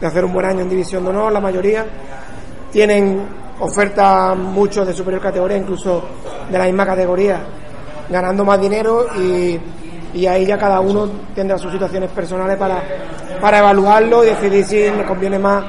de, 0.00 0.06
hacer 0.06 0.24
un 0.24 0.32
buen 0.32 0.46
año 0.46 0.60
en 0.60 0.68
División 0.68 1.04
de 1.04 1.10
Honor, 1.10 1.32
la 1.32 1.40
mayoría 1.40 1.84
tienen 2.72 3.26
ofertas 3.60 4.36
muchos 4.36 4.86
de 4.86 4.92
superior 4.92 5.22
categoría, 5.22 5.56
incluso 5.56 6.02
de 6.50 6.58
la 6.58 6.64
misma 6.64 6.86
categoría, 6.86 7.40
ganando 8.08 8.44
más 8.44 8.60
dinero 8.60 9.06
y, 9.16 9.58
y 10.14 10.26
ahí 10.26 10.46
ya 10.46 10.58
cada 10.58 10.80
uno 10.80 11.08
tendrá 11.34 11.58
sus 11.58 11.72
situaciones 11.72 12.10
personales 12.10 12.56
para, 12.56 12.82
para 13.40 13.58
evaluarlo 13.58 14.24
y 14.24 14.28
decidir 14.28 14.64
si 14.64 14.76
le 14.76 15.04
conviene 15.04 15.38
más 15.38 15.64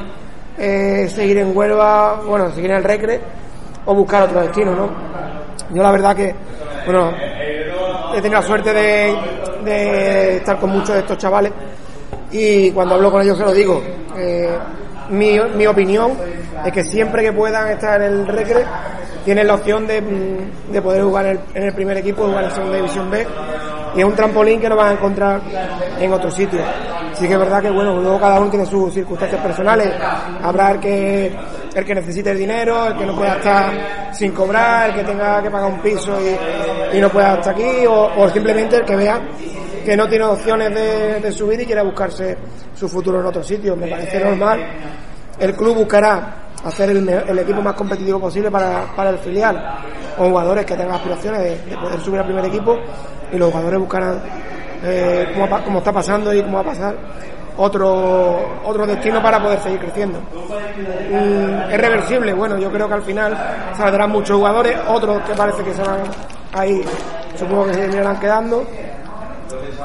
eh, 0.59 1.07
seguir 1.07 1.37
en 1.37 1.55
Huelva, 1.55 2.21
bueno, 2.25 2.51
seguir 2.51 2.71
en 2.71 2.77
el 2.77 2.83
Recre 2.83 3.21
o 3.85 3.95
buscar 3.95 4.23
otro 4.23 4.41
destino, 4.41 4.75
¿no? 4.75 4.89
Yo 5.73 5.81
la 5.81 5.91
verdad 5.91 6.15
que, 6.15 6.35
bueno, 6.85 7.13
he 8.13 8.21
tenido 8.21 8.41
la 8.41 8.45
suerte 8.45 8.73
de, 8.73 10.37
estar 10.37 10.59
con 10.59 10.71
muchos 10.71 10.95
de 10.95 10.99
estos 10.99 11.17
chavales 11.17 11.53
y 12.31 12.71
cuando 12.71 12.95
hablo 12.95 13.09
con 13.09 13.21
ellos 13.21 13.37
se 13.37 13.45
lo 13.45 13.53
digo. 13.53 13.81
Eh, 14.17 14.49
mi, 15.09 15.65
opinión 15.65 16.11
es 16.65 16.73
que 16.73 16.83
siempre 16.83 17.23
que 17.23 17.31
puedan 17.31 17.69
estar 17.69 18.01
en 18.01 18.11
el 18.11 18.27
Recre 18.27 18.65
tienen 19.23 19.47
la 19.47 19.55
opción 19.55 19.87
de, 19.87 20.01
mm, 20.01 20.71
de 20.73 20.81
poder 20.81 21.03
jugar 21.03 21.25
en 21.53 21.63
el, 21.63 21.73
primer 21.73 21.97
equipo, 21.97 22.25
jugar 22.25 22.43
en 22.43 22.51
segunda 22.51 22.75
división 22.75 23.09
B 23.09 23.25
y 23.95 23.99
es 23.99 24.05
un 24.05 24.15
trampolín 24.15 24.59
que 24.59 24.67
no 24.67 24.75
van 24.75 24.89
a 24.89 24.93
encontrar 24.93 25.41
en 25.99 26.11
otro 26.11 26.29
sitio 26.29 26.59
Sí 27.19 27.27
que 27.27 27.33
es 27.33 27.39
verdad 27.39 27.61
que 27.61 27.69
bueno, 27.69 27.99
luego 27.99 28.17
cada 28.17 28.39
uno 28.39 28.49
tiene 28.49 28.65
sus 28.65 28.93
circunstancias 28.93 29.41
personales. 29.41 29.93
Habrá 30.41 30.71
el 30.71 30.79
que 30.79 31.37
el 31.75 31.85
que 31.85 31.95
necesite 31.95 32.31
el 32.31 32.37
dinero, 32.37 32.87
el 32.87 32.97
que 32.97 33.05
no 33.05 33.15
pueda 33.15 33.35
estar 33.35 34.13
sin 34.13 34.31
cobrar, 34.31 34.89
el 34.89 34.95
que 34.95 35.03
tenga 35.03 35.41
que 35.43 35.51
pagar 35.51 35.69
un 35.69 35.79
piso 35.81 36.17
y, 36.93 36.99
no 36.99 37.09
pueda 37.09 37.35
estar 37.35 37.53
aquí, 37.53 37.85
o, 37.85 38.09
o 38.17 38.29
simplemente 38.29 38.77
el 38.77 38.85
que 38.85 38.95
vea 38.95 39.21
que 39.83 39.97
no 39.97 40.07
tiene 40.07 40.25
opciones 40.25 40.73
de, 41.21 41.31
subir 41.31 41.59
y 41.59 41.65
quiere 41.65 41.81
buscarse 41.83 42.37
su 42.73 42.87
futuro 42.87 43.19
en 43.19 43.25
otro 43.25 43.43
sitio. 43.43 43.75
Me 43.75 43.87
parece 43.87 44.23
normal. 44.23 44.59
El 45.37 45.55
club 45.55 45.77
buscará 45.77 46.51
hacer 46.63 46.91
el, 46.91 47.09
el 47.09 47.39
equipo 47.39 47.61
más 47.61 47.73
competitivo 47.73 48.19
posible 48.19 48.51
para, 48.51 48.85
para 48.95 49.09
el 49.09 49.17
filial, 49.17 49.61
con 50.17 50.29
jugadores 50.29 50.65
que 50.65 50.75
tengan 50.75 50.95
aspiraciones 50.95 51.65
de 51.65 51.77
poder 51.77 51.99
subir 52.01 52.19
al 52.19 52.25
primer 52.25 52.45
equipo 52.45 52.77
y 53.31 53.37
los 53.37 53.49
jugadores 53.51 53.79
buscarán, 53.79 54.21
eh, 54.83 55.33
como, 55.65 55.79
está 55.79 55.91
pasando 55.91 56.33
y 56.33 56.41
cómo 56.41 56.55
va 56.55 56.61
a 56.61 56.65
pasar, 56.65 56.95
otro, 57.57 58.61
otro 58.63 58.87
destino 58.87 59.21
para 59.21 59.41
poder 59.41 59.59
seguir 59.59 59.79
creciendo. 59.79 60.19
Mm, 60.19 61.71
es 61.71 61.81
reversible, 61.81 62.33
bueno, 62.33 62.57
yo 62.57 62.71
creo 62.71 62.87
que 62.87 62.93
al 62.93 63.03
final 63.03 63.37
saldrán 63.75 64.11
muchos 64.11 64.37
jugadores, 64.37 64.77
otros 64.87 65.21
que 65.23 65.33
parece 65.33 65.63
que 65.63 65.73
se 65.73 65.81
van 65.81 65.99
ahí, 66.53 66.81
supongo 67.37 67.65
que 67.65 67.73
se 67.73 67.97
irán 67.97 68.19
quedando, 68.19 68.65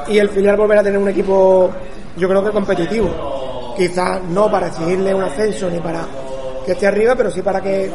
y 0.07 0.19
el 0.19 0.29
filial 0.29 0.57
volverá 0.57 0.81
a 0.81 0.85
tener 0.85 0.99
un 0.99 1.09
equipo, 1.09 1.71
yo 2.17 2.29
creo 2.29 2.45
que 2.45 2.51
competitivo. 2.51 3.75
Quizás 3.77 4.23
no 4.23 4.49
para 4.49 4.69
exigirle 4.69 5.13
un 5.13 5.23
ascenso 5.23 5.69
ni 5.69 5.81
para 5.81 6.07
que 6.65 6.73
esté 6.73 6.87
arriba, 6.87 7.15
pero 7.17 7.31
sí 7.31 7.43
para 7.43 7.61
que, 7.61 7.91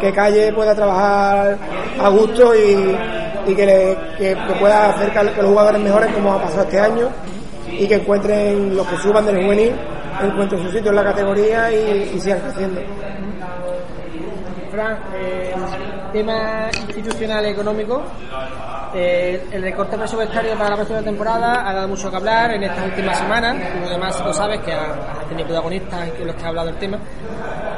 que 0.00 0.12
Calle 0.12 0.52
pueda 0.52 0.74
trabajar 0.74 1.58
a 2.00 2.08
gusto 2.08 2.54
y, 2.54 3.19
y 3.46 3.54
que, 3.54 3.66
le- 3.66 3.98
que- 4.18 4.36
pueda 4.58 4.90
hacer 4.90 5.10
que 5.12 5.22
los 5.42 5.48
jugadores 5.50 5.80
mejoren 5.80 6.12
como 6.12 6.34
ha 6.34 6.42
pasado 6.42 6.62
este 6.62 6.80
año 6.80 7.08
y 7.68 7.86
que 7.86 7.94
encuentren 7.94 8.76
los 8.76 8.86
que 8.86 8.96
suban 8.98 9.24
del 9.26 9.42
juvenil, 9.42 9.72
encuentren 10.22 10.62
su 10.62 10.70
sitio 10.72 10.90
en 10.90 10.96
la 10.96 11.04
categoría 11.04 11.72
y, 11.72 12.18
sigan 12.20 12.40
creciendo. 12.40 12.80
Fran, 14.70 14.98
eh, 15.16 15.54
tema 16.12 16.68
institucional 16.88 17.44
económico. 17.46 18.02
Eh, 18.92 19.46
el 19.52 19.62
recorte 19.62 19.96
presupuestario 19.96 20.56
para 20.56 20.70
la 20.70 20.76
próxima 20.76 21.00
temporada 21.00 21.68
ha 21.68 21.72
dado 21.72 21.88
mucho 21.88 22.10
que 22.10 22.16
hablar 22.16 22.52
en 22.52 22.64
estas 22.64 22.86
últimas 22.86 23.18
semanas. 23.18 23.56
Como 23.72 23.86
además 23.86 24.20
lo 24.24 24.32
sabes, 24.34 24.60
que 24.60 24.72
ha, 24.72 24.94
tenido 25.28 25.46
protagonistas 25.48 26.10
que 26.10 26.24
los 26.24 26.34
que 26.34 26.44
ha 26.44 26.48
hablado 26.48 26.66
del 26.68 26.76
tema. 26.76 26.98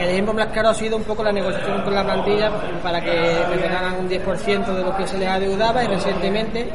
El 0.02 0.10
ejemplo 0.10 0.34
más 0.34 0.46
claro 0.48 0.68
ha 0.70 0.74
sido 0.74 0.96
un 0.96 1.04
poco 1.04 1.22
la 1.22 1.32
negociación 1.32 1.82
con 1.82 1.94
la 1.94 2.04
plantilla 2.04 2.50
para 2.82 3.00
que 3.00 3.10
retornaran 3.48 3.94
un 4.00 4.08
10% 4.08 4.64
de 4.66 4.82
lo 4.82 4.96
que 4.96 5.06
se 5.06 5.18
les 5.18 5.28
adeudaba 5.28 5.84
y 5.84 5.86
recientemente 5.86 6.68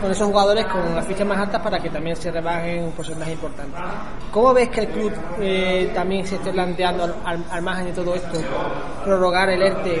con 0.00 0.10
esos 0.10 0.26
jugadores 0.28 0.64
con 0.66 0.94
las 0.94 1.04
fichas 1.06 1.26
más 1.26 1.38
altas 1.38 1.60
para 1.60 1.78
que 1.78 1.90
también 1.90 2.16
se 2.16 2.30
rebajen 2.30 2.84
un 2.84 2.92
porcentaje 2.92 3.32
importante. 3.32 3.76
¿Cómo 4.30 4.54
ves 4.54 4.68
que 4.70 4.80
el 4.80 4.88
club 4.88 5.12
eh, 5.40 5.90
también 5.94 6.26
se 6.26 6.36
esté 6.36 6.52
planteando 6.52 7.04
al, 7.04 7.14
al- 7.24 7.44
al 7.50 7.62
margen 7.62 7.86
de 7.86 7.92
todo 7.92 8.14
esto 8.14 8.38
prorrogar 9.04 9.50
el 9.50 9.62
ERTE 9.62 10.00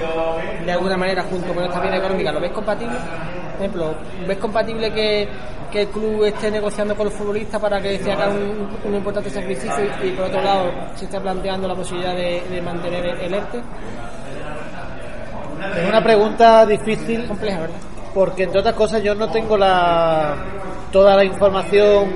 de 0.64 0.72
alguna 0.72 0.96
manera 0.96 1.22
junto 1.24 1.52
con 1.52 1.64
esta 1.64 1.80
vida 1.80 1.96
económica? 1.96 2.32
¿Lo 2.32 2.40
ves 2.40 2.52
compatible? 2.52 2.94
Por 2.96 3.66
ejemplo, 3.66 3.94
¿ves 4.26 4.38
compatible 4.38 4.90
que, 4.90 5.28
que 5.70 5.82
el 5.82 5.88
club 5.88 6.24
esté 6.24 6.50
negociando 6.50 6.96
con 6.96 7.04
los 7.04 7.14
futbolistas 7.14 7.60
para 7.60 7.78
que 7.78 7.98
se 7.98 8.10
haga 8.10 8.28
un, 8.30 8.70
un 8.84 8.94
importante 8.94 9.28
sacrificio 9.28 9.84
y, 10.02 10.06
y 10.08 10.10
por 10.12 10.24
otro 10.26 10.40
lado 10.42 10.70
se 10.94 11.04
esté 11.04 11.20
planteando 11.20 11.68
la 11.68 11.74
posibilidad 11.74 12.14
de, 12.14 12.42
de 12.48 12.59
mantener 12.62 13.04
el 13.06 13.34
ERTE? 13.34 13.58
Es 15.82 15.88
una 15.88 16.02
pregunta 16.02 16.64
difícil 16.66 17.26
Compleja, 17.26 17.60
¿verdad? 17.60 17.76
porque 18.14 18.42
entre 18.44 18.60
otras 18.60 18.74
cosas 18.74 19.02
yo 19.02 19.14
no 19.14 19.30
tengo 19.30 19.56
la 19.56 20.34
toda 20.90 21.14
la 21.16 21.24
información 21.24 22.12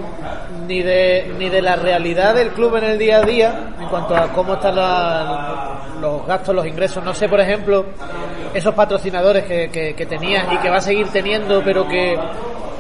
ni 0.66 0.82
de 0.82 1.32
ni 1.38 1.48
de 1.48 1.62
la 1.62 1.76
realidad 1.76 2.34
del 2.34 2.48
club 2.50 2.74
en 2.76 2.84
el 2.84 2.98
día 2.98 3.18
a 3.18 3.22
día 3.22 3.74
en 3.80 3.86
cuanto 3.88 4.16
a 4.16 4.28
cómo 4.32 4.54
están 4.54 4.74
la- 4.76 5.70
los 6.00 6.26
gastos, 6.26 6.54
los 6.54 6.66
ingresos. 6.66 7.02
No 7.04 7.14
sé, 7.14 7.28
por 7.28 7.40
ejemplo, 7.40 7.86
esos 8.52 8.74
patrocinadores 8.74 9.44
que, 9.44 9.70
que, 9.70 9.94
que 9.94 10.06
tenía 10.06 10.52
y 10.52 10.56
que 10.58 10.68
va 10.68 10.76
a 10.78 10.80
seguir 10.80 11.08
teniendo, 11.08 11.62
pero 11.62 11.86
que 11.86 12.18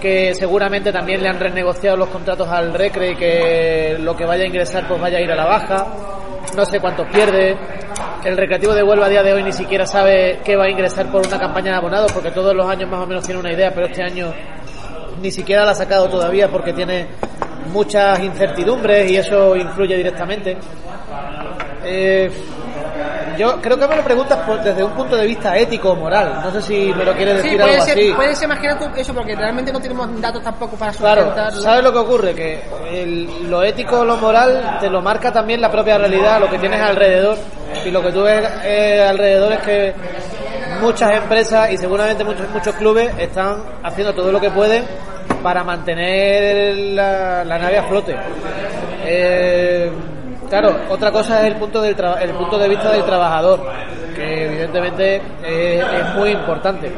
que 0.00 0.34
seguramente 0.34 0.92
también 0.92 1.22
le 1.22 1.28
han 1.30 1.38
renegociado 1.40 1.96
los 1.96 2.08
contratos 2.08 2.46
al 2.48 2.74
Recre 2.74 3.12
y 3.12 3.16
que 3.16 3.96
lo 4.00 4.14
que 4.16 4.26
vaya 4.26 4.44
a 4.44 4.46
ingresar 4.46 4.86
pues 4.88 5.00
vaya 5.00 5.16
a 5.18 5.20
ir 5.20 5.30
a 5.30 5.36
la 5.36 5.46
baja. 5.46 5.86
No 6.56 6.64
sé 6.64 6.78
cuántos 6.78 7.08
pierde. 7.08 7.56
El 8.24 8.36
Recreativo 8.36 8.74
de 8.74 8.82
Huelva 8.82 9.06
a 9.06 9.08
día 9.08 9.22
de 9.22 9.32
hoy 9.32 9.42
ni 9.42 9.52
siquiera 9.52 9.86
sabe 9.86 10.40
qué 10.44 10.56
va 10.56 10.64
a 10.64 10.70
ingresar 10.70 11.10
por 11.10 11.26
una 11.26 11.38
campaña 11.38 11.72
de 11.72 11.78
abonados, 11.78 12.12
porque 12.12 12.30
todos 12.30 12.54
los 12.54 12.66
años 12.66 12.88
más 12.88 13.02
o 13.02 13.06
menos 13.06 13.24
tiene 13.24 13.40
una 13.40 13.52
idea, 13.52 13.72
pero 13.74 13.86
este 13.86 14.02
año 14.02 14.32
ni 15.20 15.30
siquiera 15.30 15.64
la 15.64 15.72
ha 15.72 15.74
sacado 15.74 16.08
todavía 16.08 16.48
porque 16.48 16.72
tiene 16.72 17.06
muchas 17.72 18.20
incertidumbres 18.20 19.10
y 19.10 19.16
eso 19.16 19.56
influye 19.56 19.96
directamente. 19.96 20.56
Eh, 21.84 22.30
yo 23.36 23.60
creo 23.60 23.78
que 23.78 23.86
me 23.88 23.96
lo 23.96 24.02
preguntas 24.02 24.38
por- 24.46 24.62
desde 24.62 24.82
un 24.84 24.92
punto 24.92 25.16
de 25.16 25.26
vista 25.26 25.56
ético 25.58 25.90
o 25.90 25.96
moral. 25.96 26.40
No 26.42 26.50
sé 26.52 26.62
si 26.62 26.92
me 26.94 27.04
lo 27.04 27.12
quieres 27.14 27.36
decir 27.36 27.50
Sí, 27.52 27.56
puede 27.56 27.72
algo 27.74 27.84
ser, 27.86 27.98
así. 27.98 28.12
puede 28.14 28.34
ser 28.36 28.48
más 28.48 28.58
que 28.58 28.66
nada 28.68 28.90
eso, 28.96 29.14
porque 29.14 29.34
realmente 29.36 29.72
no 29.72 29.80
tenemos 29.80 30.20
datos 30.20 30.42
tampoco 30.42 30.76
para 30.76 30.92
Claro, 30.92 31.22
sustentarlo. 31.22 31.60
¿sabes 31.62 31.84
lo 31.84 31.92
que 31.92 31.98
ocurre? 31.98 32.34
Que 32.34 32.60
el- 32.92 33.50
lo 33.50 33.62
ético 33.62 34.00
o 34.00 34.04
lo 34.04 34.16
moral 34.16 34.78
te 34.80 34.88
lo 34.90 35.00
marca 35.02 35.32
también 35.32 35.60
la 35.60 35.70
propia 35.70 35.98
realidad, 35.98 36.40
lo 36.40 36.48
que 36.50 36.58
tienes 36.58 36.80
alrededor. 36.80 37.36
Y 37.84 37.90
lo 37.90 38.02
que 38.02 38.12
tú 38.12 38.22
ves 38.22 38.48
eh, 38.64 39.04
alrededor 39.08 39.52
es 39.52 39.58
que 39.60 39.94
muchas 40.80 41.12
empresas 41.12 41.70
y 41.72 41.76
seguramente 41.76 42.24
muchos, 42.24 42.48
muchos 42.50 42.74
clubes 42.76 43.10
están 43.18 43.56
haciendo 43.82 44.12
todo 44.14 44.30
lo 44.32 44.40
que 44.40 44.50
pueden 44.50 44.84
para 45.42 45.64
mantener 45.64 46.76
la, 46.94 47.44
la 47.44 47.58
nave 47.58 47.78
a 47.78 47.82
flote. 47.84 48.14
Eh, 49.06 49.90
claro, 50.48 50.76
otra 50.88 51.10
cosa 51.10 51.40
es 51.40 51.52
el 51.52 51.58
punto, 51.58 51.80
del 51.82 51.96
el 52.20 52.30
punto 52.30 52.58
de 52.58 52.68
vista 52.68 52.92
del 52.92 53.04
trabajador, 53.04 53.60
que 54.14 54.46
evidentemente 54.46 55.20
eh, 55.42 55.82
es 56.00 56.14
muy 56.14 56.30
importante. 56.30 56.92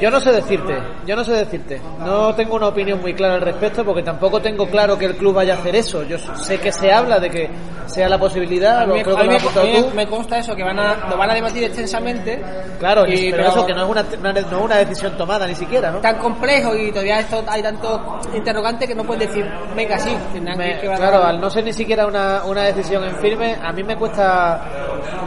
Yo 0.00 0.10
no 0.10 0.20
sé 0.20 0.32
decirte, 0.32 0.76
yo 1.06 1.16
no 1.16 1.24
sé 1.24 1.32
decirte. 1.32 1.80
No 2.00 2.34
tengo 2.34 2.56
una 2.56 2.68
opinión 2.68 3.00
muy 3.00 3.14
clara 3.14 3.34
al 3.34 3.40
respecto 3.40 3.84
porque 3.84 4.02
tampoco 4.02 4.40
tengo 4.40 4.66
claro 4.68 4.98
que 4.98 5.06
el 5.06 5.16
club 5.16 5.34
vaya 5.34 5.54
a 5.54 5.58
hacer 5.58 5.76
eso. 5.76 6.02
Yo 6.02 6.18
sé 6.18 6.58
que 6.58 6.72
se 6.72 6.92
habla 6.92 7.18
de 7.18 7.30
que 7.30 7.50
sea 7.86 8.08
la 8.08 8.18
posibilidad, 8.18 8.78
A 8.80 8.86
lo 8.86 8.94
mí, 8.94 9.02
creo 9.02 9.16
a 9.16 9.20
que 9.20 9.26
mí 9.28 9.30
lo 9.32 9.36
has 9.36 9.42
me, 9.44 9.48
apuntado 9.50 9.66
a 9.66 9.70
mí 9.80 9.88
tú. 9.90 9.96
me 9.96 10.06
consta 10.08 10.38
eso, 10.38 10.56
que 10.56 10.62
van 10.64 10.78
a, 10.78 11.06
lo 11.08 11.16
van 11.16 11.30
a 11.30 11.34
debatir 11.34 11.64
extensamente. 11.64 12.42
Claro, 12.78 13.06
y- 13.06 13.30
pero, 13.30 13.48
eso 13.48 13.64
que 13.66 13.74
no 13.74 13.84
es 13.84 13.90
una, 13.90 14.04
una- 14.18 14.32
no 14.32 14.38
es 14.58 14.64
una 14.64 14.76
decisión 14.76 15.16
tomada 15.16 15.46
ni 15.46 15.54
siquiera, 15.54 15.90
¿no? 15.90 15.98
tan 16.00 16.18
complejo 16.18 16.74
y 16.74 16.90
todavía 16.90 17.20
esto, 17.20 17.42
hay 17.46 17.62
tantos 17.62 18.00
interrogantes 18.34 18.88
que 18.88 18.94
no 18.94 19.04
puedes 19.04 19.28
decir, 19.28 19.46
venga, 19.76 19.98
sí, 19.98 20.16
Me- 20.56 20.80
que- 20.80 20.86
claro, 20.96 21.18
a- 21.18 21.28
al 21.28 21.40
no 21.40 21.48
ser 21.50 21.64
ni 21.64 21.72
siquiera 21.72 22.06
una, 22.06 22.42
una 22.44 22.62
decisión 22.62 23.04
en 23.04 23.16
firme, 23.16 23.56
a 23.62 23.72
mí 23.72 23.82
me 23.84 23.96
cuesta 23.96 24.62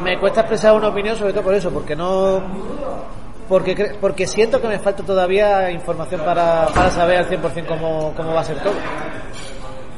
me 0.04 0.18
cuesta 0.20 0.42
expresar 0.42 0.74
una 0.74 0.90
opinión 0.90 1.16
sobre 1.16 1.34
todo 1.34 1.44
por 1.44 1.54
eso, 1.54 1.70
porque 1.72 1.96
no 1.96 2.42
porque 3.48 3.96
porque 4.02 4.28
siento 4.28 4.62
que 4.62 4.68
me 4.68 4.80
falta 4.80 5.04
todavía 5.04 5.70
información 5.72 6.22
para, 6.22 6.68
para 6.68 6.90
saber 6.92 7.18
al 7.20 7.30
100% 7.30 7.66
cómo, 7.66 8.14
cómo 8.16 8.34
va 8.34 8.42
a 8.42 8.44
ser 8.44 8.60
todo. 8.60 8.74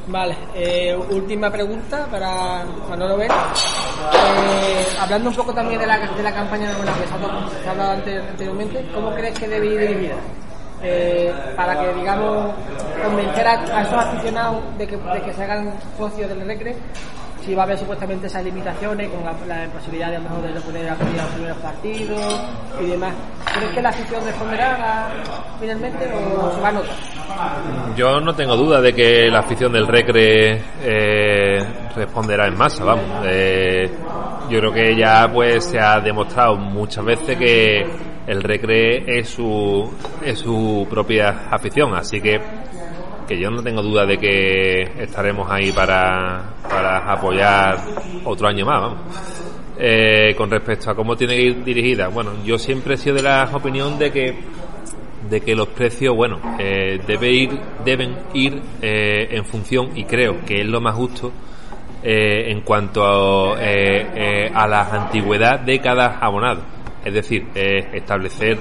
Vale, 0.06 0.36
eh, 0.54 0.96
última 1.10 1.50
pregunta 1.50 2.06
para 2.10 2.64
Manolo 2.88 3.16
ver. 3.16 3.30
Eh, 3.30 4.86
hablando 5.00 5.28
un 5.30 5.36
poco 5.36 5.52
también 5.54 5.80
de 5.80 5.86
la, 5.86 5.98
de 5.98 6.22
la 6.22 6.32
campaña 6.34 6.68
de 6.68 6.74
Buena 6.76 6.92
que 6.94 7.06
se 7.62 7.68
ha 7.68 7.70
hablado 7.70 7.90
ante- 7.92 8.18
anteriormente, 8.18 8.84
¿cómo 8.94 9.14
crees 9.14 9.38
que 9.38 9.46
debe 9.48 9.66
ir 9.66 9.78
dirigida? 9.80 10.14
Eh, 10.82 11.32
para 11.54 11.78
que, 11.78 11.92
digamos, 11.94 12.54
convencer 13.04 13.46
a, 13.46 13.52
a 13.52 13.82
esos 13.82 13.92
aficionados 13.94 14.62
de 14.78 14.86
que, 14.86 14.96
de 14.96 15.22
que 15.22 15.32
se 15.34 15.44
hagan 15.44 15.74
socios 15.98 16.28
del 16.28 16.46
Recre, 16.46 16.74
si 17.44 17.54
va 17.54 17.62
a 17.62 17.64
haber 17.66 17.78
supuestamente 17.78 18.26
esas 18.26 18.44
limitaciones 18.44 19.08
con 19.08 19.24
la, 19.24 19.66
posibilidad 19.68 20.10
de 20.10 20.16
a 20.16 20.18
lo 20.18 20.28
mejor 20.28 20.42
de 20.42 20.54
no 20.54 20.60
poder 20.60 20.88
acudir 20.90 21.20
a 21.20 21.24
los 21.24 21.32
primeros 21.32 21.58
partidos 21.58 22.40
y 22.80 22.84
demás. 22.86 23.14
¿Crees 23.54 23.72
que 23.72 23.82
la 23.82 23.88
afición 23.88 24.24
responderá 24.24 24.76
a- 25.06 25.10
finalmente 25.58 26.10
o 26.12 26.52
se 26.54 26.60
va 26.60 26.68
a 26.68 26.72
notar? 26.72 26.96
Yo 27.96 28.20
no 28.20 28.34
tengo 28.34 28.56
duda 28.56 28.80
de 28.80 28.92
que 28.92 29.28
la 29.30 29.40
afición 29.40 29.72
del 29.72 29.86
Recre 29.86 30.60
eh, 30.82 31.58
responderá 31.96 32.46
en 32.46 32.56
masa, 32.56 32.84
vamos. 32.84 33.04
Eh, 33.24 33.90
yo 34.48 34.58
creo 34.58 34.72
que 34.72 34.96
ya 34.96 35.28
pues 35.32 35.64
se 35.64 35.78
ha 35.78 36.00
demostrado 36.00 36.56
muchas 36.56 37.04
veces 37.04 37.36
que 37.38 37.86
el 38.26 38.42
Recre 38.42 39.18
es 39.18 39.28
su 39.30 39.90
es 40.24 40.38
su 40.38 40.86
propia 40.90 41.48
afición, 41.50 41.94
así 41.94 42.20
que 42.20 42.40
que 43.30 43.40
yo 43.40 43.48
no 43.48 43.62
tengo 43.62 43.80
duda 43.80 44.04
de 44.06 44.18
que 44.18 44.82
estaremos 44.98 45.48
ahí 45.48 45.70
para, 45.70 46.42
para 46.68 47.12
apoyar 47.12 47.78
otro 48.24 48.48
año 48.48 48.66
más, 48.66 48.80
vamos. 48.80 48.98
Eh, 49.78 50.34
con 50.36 50.50
respecto 50.50 50.90
a 50.90 50.96
cómo 50.96 51.14
tiene 51.14 51.36
que 51.36 51.42
ir 51.42 51.64
dirigida, 51.64 52.08
bueno, 52.08 52.32
yo 52.44 52.58
siempre 52.58 52.94
he 52.94 52.96
sido 52.96 53.14
de 53.14 53.22
la 53.22 53.48
opinión 53.52 54.00
de 54.00 54.10
que 54.10 54.34
de 55.30 55.40
que 55.42 55.54
los 55.54 55.68
precios, 55.68 56.16
bueno, 56.16 56.40
eh, 56.58 56.98
debe 57.06 57.30
ir, 57.30 57.50
deben 57.84 58.16
ir 58.34 58.60
eh, 58.82 59.28
en 59.30 59.44
función, 59.44 59.96
y 59.96 60.02
creo 60.04 60.40
que 60.44 60.62
es 60.62 60.66
lo 60.66 60.80
más 60.80 60.96
justo, 60.96 61.30
eh, 62.02 62.50
en 62.50 62.62
cuanto 62.62 63.04
a, 63.04 63.62
eh, 63.62 64.46
eh, 64.46 64.50
a 64.52 64.66
la 64.66 64.80
antigüedad 64.90 65.60
de 65.60 65.78
cada 65.78 66.18
abonado. 66.18 66.62
Es 67.04 67.14
decir, 67.14 67.46
establecer 67.54 68.58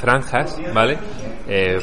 franjas, 0.00 0.60
¿vale? 0.72 0.98
Eh, 1.46 1.78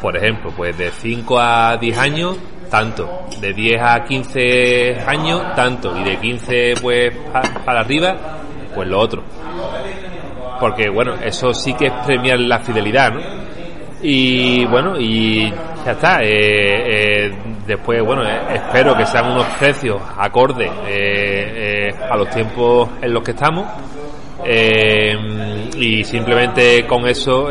por 0.00 0.16
ejemplo, 0.16 0.52
pues 0.56 0.76
de 0.76 0.90
5 0.90 1.38
a 1.38 1.76
10 1.76 1.98
años 1.98 2.38
tanto. 2.72 3.26
De 3.38 3.52
10 3.52 3.82
a 3.82 4.02
15 4.02 5.04
años, 5.06 5.54
tanto. 5.54 5.94
Y 5.98 6.04
de 6.04 6.16
15 6.16 6.74
pues 6.80 7.12
para 7.64 7.80
arriba, 7.80 8.16
pues 8.74 8.88
lo 8.88 8.98
otro. 8.98 9.22
Porque 10.58 10.88
bueno, 10.88 11.14
eso 11.22 11.52
sí 11.52 11.74
que 11.74 11.88
es 11.88 11.92
premiar 12.06 12.38
la 12.40 12.60
fidelidad, 12.60 13.12
¿no? 13.12 13.20
Y 14.02 14.64
bueno, 14.66 14.98
y 14.98 15.50
ya 15.84 15.92
está. 15.92 16.20
Eh, 16.22 17.26
eh, 17.26 17.32
después, 17.66 18.02
bueno, 18.02 18.22
eh, 18.24 18.40
espero 18.54 18.96
que 18.96 19.04
sean 19.06 19.30
unos 19.30 19.46
precios 19.58 20.00
acordes 20.16 20.70
a 22.10 22.16
los 22.16 22.30
tiempos 22.30 22.88
en 23.02 23.12
los 23.12 23.22
que 23.22 23.32
estamos. 23.32 23.66
Y 24.44 26.04
simplemente 26.04 26.86
con 26.86 27.06
eso 27.06 27.48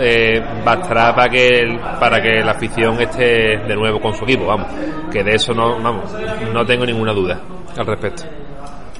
bastará 0.63 1.15
para 1.15 1.29
que 1.29 1.79
para 1.99 2.21
que 2.21 2.41
la 2.41 2.51
afición 2.51 2.99
esté 3.01 3.57
de 3.57 3.75
nuevo 3.75 3.99
con 3.99 4.13
su 4.13 4.23
equipo, 4.23 4.45
vamos, 4.45 4.67
que 5.11 5.23
de 5.23 5.35
eso 5.35 5.53
no 5.53 5.81
vamos, 5.81 6.13
no 6.53 6.65
tengo 6.65 6.85
ninguna 6.85 7.13
duda 7.13 7.41
al 7.77 7.85
respecto. 7.85 8.23